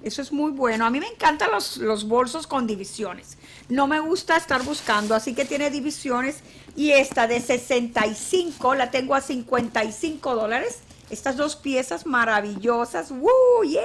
[0.01, 0.83] Eso es muy bueno.
[0.83, 3.37] A mí me encantan los, los bolsos con divisiones
[3.69, 6.37] no me gusta estar buscando, así que tiene divisiones
[6.75, 10.79] y esta de 65 la tengo a 55 dólares.
[11.09, 13.63] Estas dos piezas maravillosas, ¡Woo!
[13.63, 13.83] Yeah.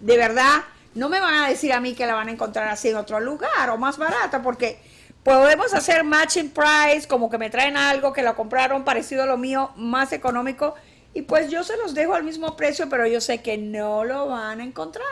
[0.00, 0.62] De verdad,
[0.94, 3.20] no me van a decir a mí que la van a encontrar así en otro
[3.20, 4.80] lugar o más barata, porque
[5.22, 9.36] podemos hacer matching price, como que me traen algo que lo compraron parecido a lo
[9.36, 10.74] mío, más económico,
[11.14, 14.26] y pues yo se los dejo al mismo precio, pero yo sé que no lo
[14.26, 15.06] van a encontrar,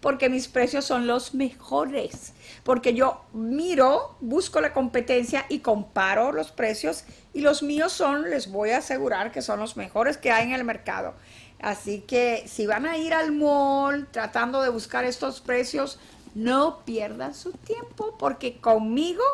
[0.00, 6.50] porque mis precios son los mejores porque yo miro, busco la competencia y comparo los
[6.50, 10.44] precios y los míos son, les voy a asegurar que son los mejores que hay
[10.44, 11.14] en el mercado.
[11.60, 15.98] Así que si van a ir al mall tratando de buscar estos precios,
[16.34, 19.24] no pierdan su tiempo porque conmigo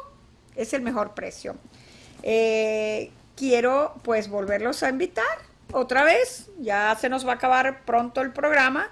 [0.54, 1.56] es el mejor precio.
[2.22, 5.24] Eh, quiero pues volverlos a invitar
[5.72, 8.88] otra vez, ya se nos va a acabar pronto el programa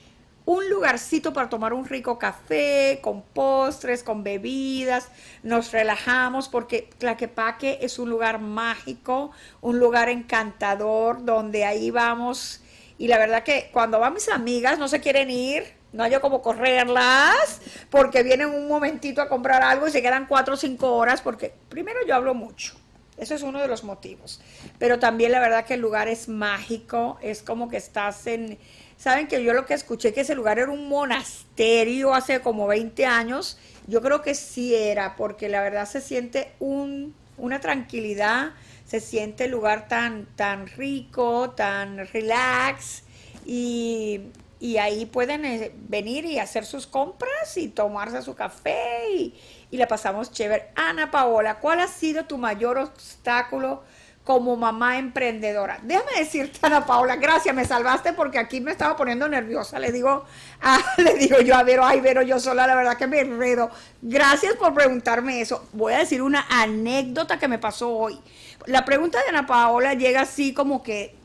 [0.45, 5.09] un lugarcito para tomar un rico café, con postres, con bebidas,
[5.43, 9.31] nos relajamos porque Tlaquepaque es un lugar mágico,
[9.61, 12.61] un lugar encantador donde ahí vamos
[12.97, 16.41] y la verdad que cuando van mis amigas no se quieren ir, no hay como
[16.41, 21.21] correrlas porque vienen un momentito a comprar algo y se quedan cuatro o cinco horas
[21.21, 22.75] porque primero yo hablo mucho.
[23.17, 24.41] Eso es uno de los motivos.
[24.77, 28.59] Pero también la verdad que el lugar es mágico, es como que estás en,
[28.97, 33.05] Saben que yo lo que escuché que ese lugar era un monasterio hace como 20
[33.05, 33.57] años.
[33.87, 38.53] Yo creo que sí era, porque la verdad se siente un, una tranquilidad,
[38.85, 43.03] se siente el lugar tan, tan rico, tan relax
[43.45, 44.21] y,
[44.59, 49.35] y ahí pueden eh, venir y hacer sus compras y tomarse su café y,
[49.71, 50.69] y la pasamos chévere.
[50.75, 53.83] Ana Paola, ¿cuál ha sido tu mayor obstáculo?
[54.26, 55.78] Como mamá emprendedora.
[55.84, 59.78] Déjame decirte, Ana Paula, gracias, me salvaste porque aquí me estaba poniendo nerviosa.
[59.78, 60.26] Le digo,
[60.61, 63.69] ah, le digo yo a Vero, ay, Vero, yo sola, la verdad que me enredo.
[64.01, 65.69] Gracias por preguntarme eso.
[65.73, 68.19] Voy a decir una anécdota que me pasó hoy.
[68.65, 71.15] La pregunta de Ana Paola llega así como que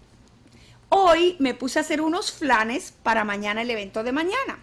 [0.91, 4.59] hoy me puse a hacer unos flanes para mañana el evento de mañana.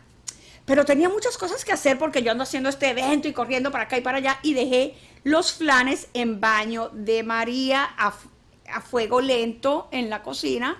[0.68, 3.86] Pero tenía muchas cosas que hacer porque yo ando haciendo este evento y corriendo para
[3.86, 8.11] acá y para allá y dejé los flanes en baño de María a,
[8.82, 10.78] fuego lento en la cocina.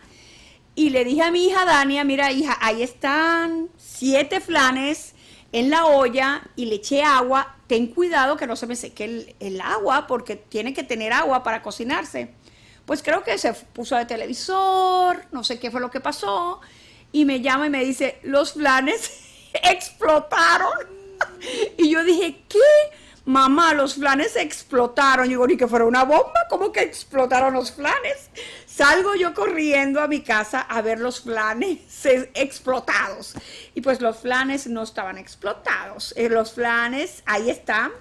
[0.75, 5.15] Y le dije a mi hija Dania, mira hija, ahí están siete flanes
[5.53, 7.55] en la olla y le eché agua.
[7.67, 11.43] Ten cuidado que no se me seque el, el agua porque tiene que tener agua
[11.43, 12.33] para cocinarse.
[12.85, 16.59] Pues creo que se puso de televisor, no sé qué fue lo que pasó.
[17.13, 19.26] Y me llama y me dice, los flanes
[19.64, 20.97] explotaron.
[21.78, 22.60] Y yo dije, ¿qué?
[23.28, 25.26] mamá, los flanes explotaron.
[25.26, 28.30] Y digo, ni que fuera una bomba, ¿cómo que explotaron los flanes?
[28.66, 31.80] Salgo yo corriendo a mi casa a ver los flanes
[32.34, 33.34] explotados.
[33.76, 36.14] Y pues los flanes no estaban explotados.
[36.16, 37.91] Eh, los flanes, ahí están.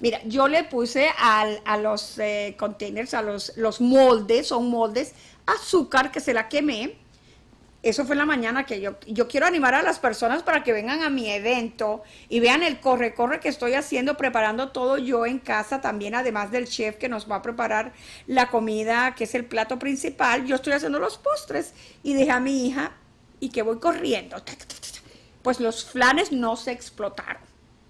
[0.00, 5.14] Mira, yo le puse a los eh, containers, a los, los moldes, son moldes,
[5.46, 7.03] azúcar que se la quemé
[7.84, 11.02] eso fue la mañana que yo, yo quiero animar a las personas para que vengan
[11.02, 15.38] a mi evento y vean el corre, corre que estoy haciendo, preparando todo yo en
[15.38, 17.92] casa también, además del chef que nos va a preparar
[18.26, 20.46] la comida, que es el plato principal.
[20.46, 22.92] Yo estoy haciendo los postres y dejé a mi hija
[23.38, 24.36] y que voy corriendo.
[25.42, 27.42] Pues los flanes no se explotaron.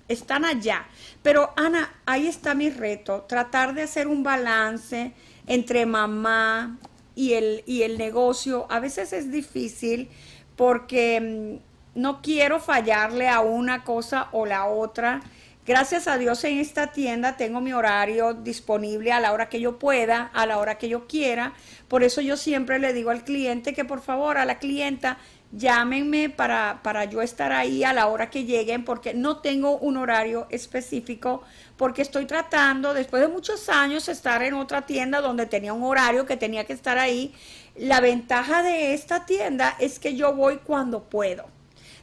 [0.08, 0.86] Están allá.
[1.22, 5.12] Pero Ana, ahí está mi reto, tratar de hacer un balance
[5.46, 6.78] entre mamá,
[7.14, 10.08] y el, y el negocio a veces es difícil
[10.56, 11.60] porque
[11.94, 15.20] mm, no quiero fallarle a una cosa o la otra.
[15.66, 19.78] Gracias a Dios en esta tienda tengo mi horario disponible a la hora que yo
[19.78, 21.54] pueda, a la hora que yo quiera.
[21.88, 25.16] Por eso yo siempre le digo al cliente que por favor a la clienta
[25.56, 29.96] llámenme para, para yo estar ahí a la hora que lleguen porque no tengo un
[29.96, 31.42] horario específico
[31.76, 36.26] porque estoy tratando después de muchos años estar en otra tienda donde tenía un horario
[36.26, 37.34] que tenía que estar ahí.
[37.76, 41.46] La ventaja de esta tienda es que yo voy cuando puedo.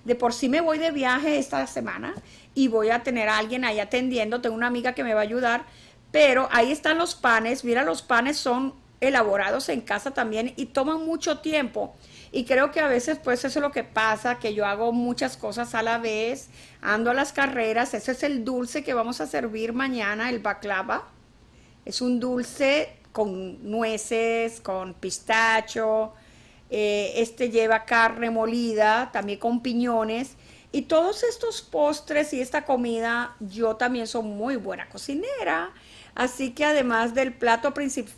[0.05, 2.15] De por sí me voy de viaje esta semana
[2.55, 4.41] y voy a tener a alguien ahí atendiendo.
[4.41, 5.65] Tengo una amiga que me va a ayudar,
[6.11, 7.63] pero ahí están los panes.
[7.63, 11.95] Mira, los panes son elaborados en casa también y toman mucho tiempo.
[12.31, 15.35] Y creo que a veces pues eso es lo que pasa, que yo hago muchas
[15.35, 16.49] cosas a la vez,
[16.81, 21.09] ando a las carreras, ese es el dulce que vamos a servir mañana, el baklava.
[21.83, 26.13] Es un dulce con nueces, con pistacho,
[26.69, 30.37] eh, este lleva carne molida, también con piñones.
[30.71, 35.73] Y todos estos postres y esta comida, yo también soy muy buena cocinera.
[36.15, 38.13] Así que además del plato principal,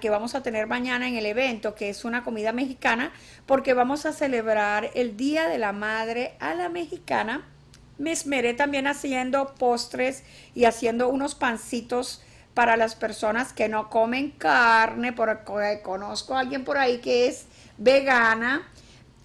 [0.00, 3.12] que vamos a tener mañana en el evento, que es una comida mexicana,
[3.46, 7.44] porque vamos a celebrar el Día de la Madre a la Mexicana.
[7.98, 10.22] Me esmeré también haciendo postres
[10.54, 12.22] y haciendo unos pancitos
[12.54, 17.46] para las personas que no comen carne, porque conozco a alguien por ahí que es
[17.76, 18.68] vegana.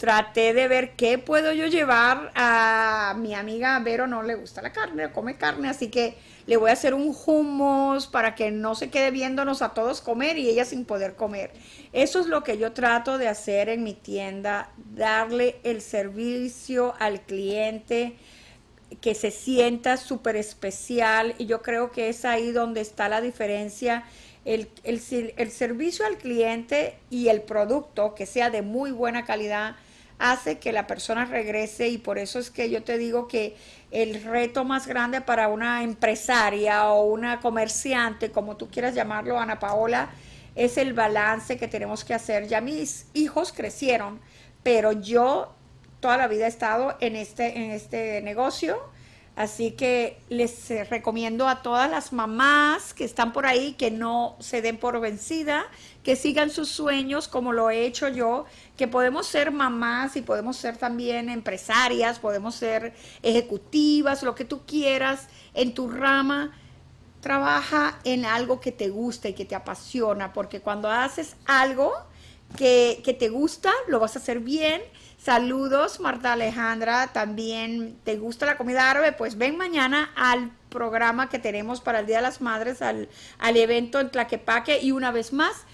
[0.01, 4.71] Traté de ver qué puedo yo llevar a mi amiga Vero, no le gusta la
[4.71, 8.89] carne, come carne, así que le voy a hacer un hummus para que no se
[8.89, 11.51] quede viéndonos a todos comer y ella sin poder comer.
[11.93, 17.21] Eso es lo que yo trato de hacer en mi tienda, darle el servicio al
[17.21, 18.15] cliente
[19.01, 24.03] que se sienta súper especial y yo creo que es ahí donde está la diferencia.
[24.45, 24.99] El, el,
[25.37, 29.75] el servicio al cliente y el producto que sea de muy buena calidad
[30.21, 33.57] hace que la persona regrese y por eso es que yo te digo que
[33.89, 39.59] el reto más grande para una empresaria o una comerciante, como tú quieras llamarlo, Ana
[39.59, 40.11] Paola,
[40.55, 42.47] es el balance que tenemos que hacer.
[42.47, 44.21] Ya mis hijos crecieron,
[44.61, 45.55] pero yo
[45.99, 48.79] toda la vida he estado en este, en este negocio
[49.35, 54.35] Así que les eh, recomiendo a todas las mamás que están por ahí que no
[54.39, 55.65] se den por vencida,
[56.03, 58.45] que sigan sus sueños como lo he hecho yo,
[58.81, 64.65] que podemos ser mamás y podemos ser también empresarias, podemos ser ejecutivas, lo que tú
[64.65, 66.57] quieras en tu rama.
[67.19, 71.93] Trabaja en algo que te gusta y que te apasiona, porque cuando haces algo
[72.57, 74.81] que, que te gusta, lo vas a hacer bien
[75.23, 77.13] Saludos, Marta Alejandra.
[77.13, 82.07] También te gusta la comida árabe, pues ven mañana al programa que tenemos para el
[82.07, 83.07] Día de las Madres, al,
[83.37, 85.67] al evento en Tlaquepaque y una vez más,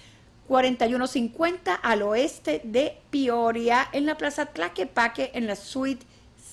[0.48, 6.06] 4150 al oeste de Peoria, en la Plaza Tlaquepaque, en la suite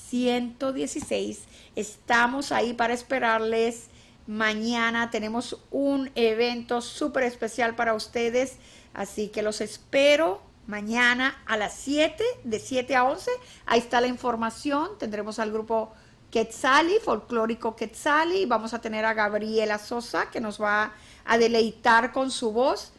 [0.09, 1.45] 116.
[1.77, 3.87] Estamos ahí para esperarles.
[4.27, 8.57] Mañana tenemos un evento súper especial para ustedes,
[8.93, 13.31] así que los espero mañana a las 7, de 7 a 11.
[13.65, 14.97] Ahí está la información.
[14.97, 15.93] Tendremos al grupo
[16.31, 18.45] Quetzali, folclórico Quetzali.
[18.45, 20.91] Vamos a tener a Gabriela Sosa que nos va
[21.23, 22.91] a deleitar con su voz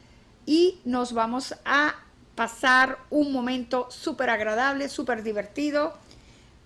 [0.46, 1.96] y nos vamos a
[2.36, 5.94] pasar un momento súper agradable, súper divertido.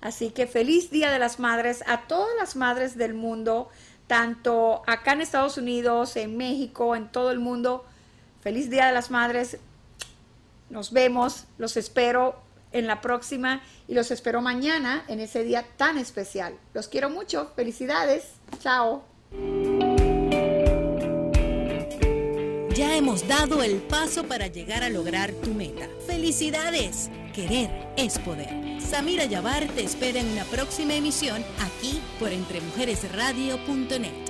[0.00, 3.68] Así que feliz Día de las Madres a todas las madres del mundo,
[4.06, 7.84] tanto acá en Estados Unidos, en México, en todo el mundo.
[8.40, 9.58] Feliz Día de las Madres.
[10.70, 12.40] Nos vemos, los espero
[12.72, 16.54] en la próxima y los espero mañana en ese día tan especial.
[16.72, 17.52] Los quiero mucho.
[17.56, 18.34] Felicidades.
[18.60, 19.04] Chao.
[22.74, 25.88] Ya hemos dado el paso para llegar a lograr tu meta.
[26.06, 27.10] ¡Felicidades!
[27.34, 28.69] Querer es poder.
[28.80, 34.29] Samira Yabar te espera en una próxima emisión aquí por entremujeresradio.net.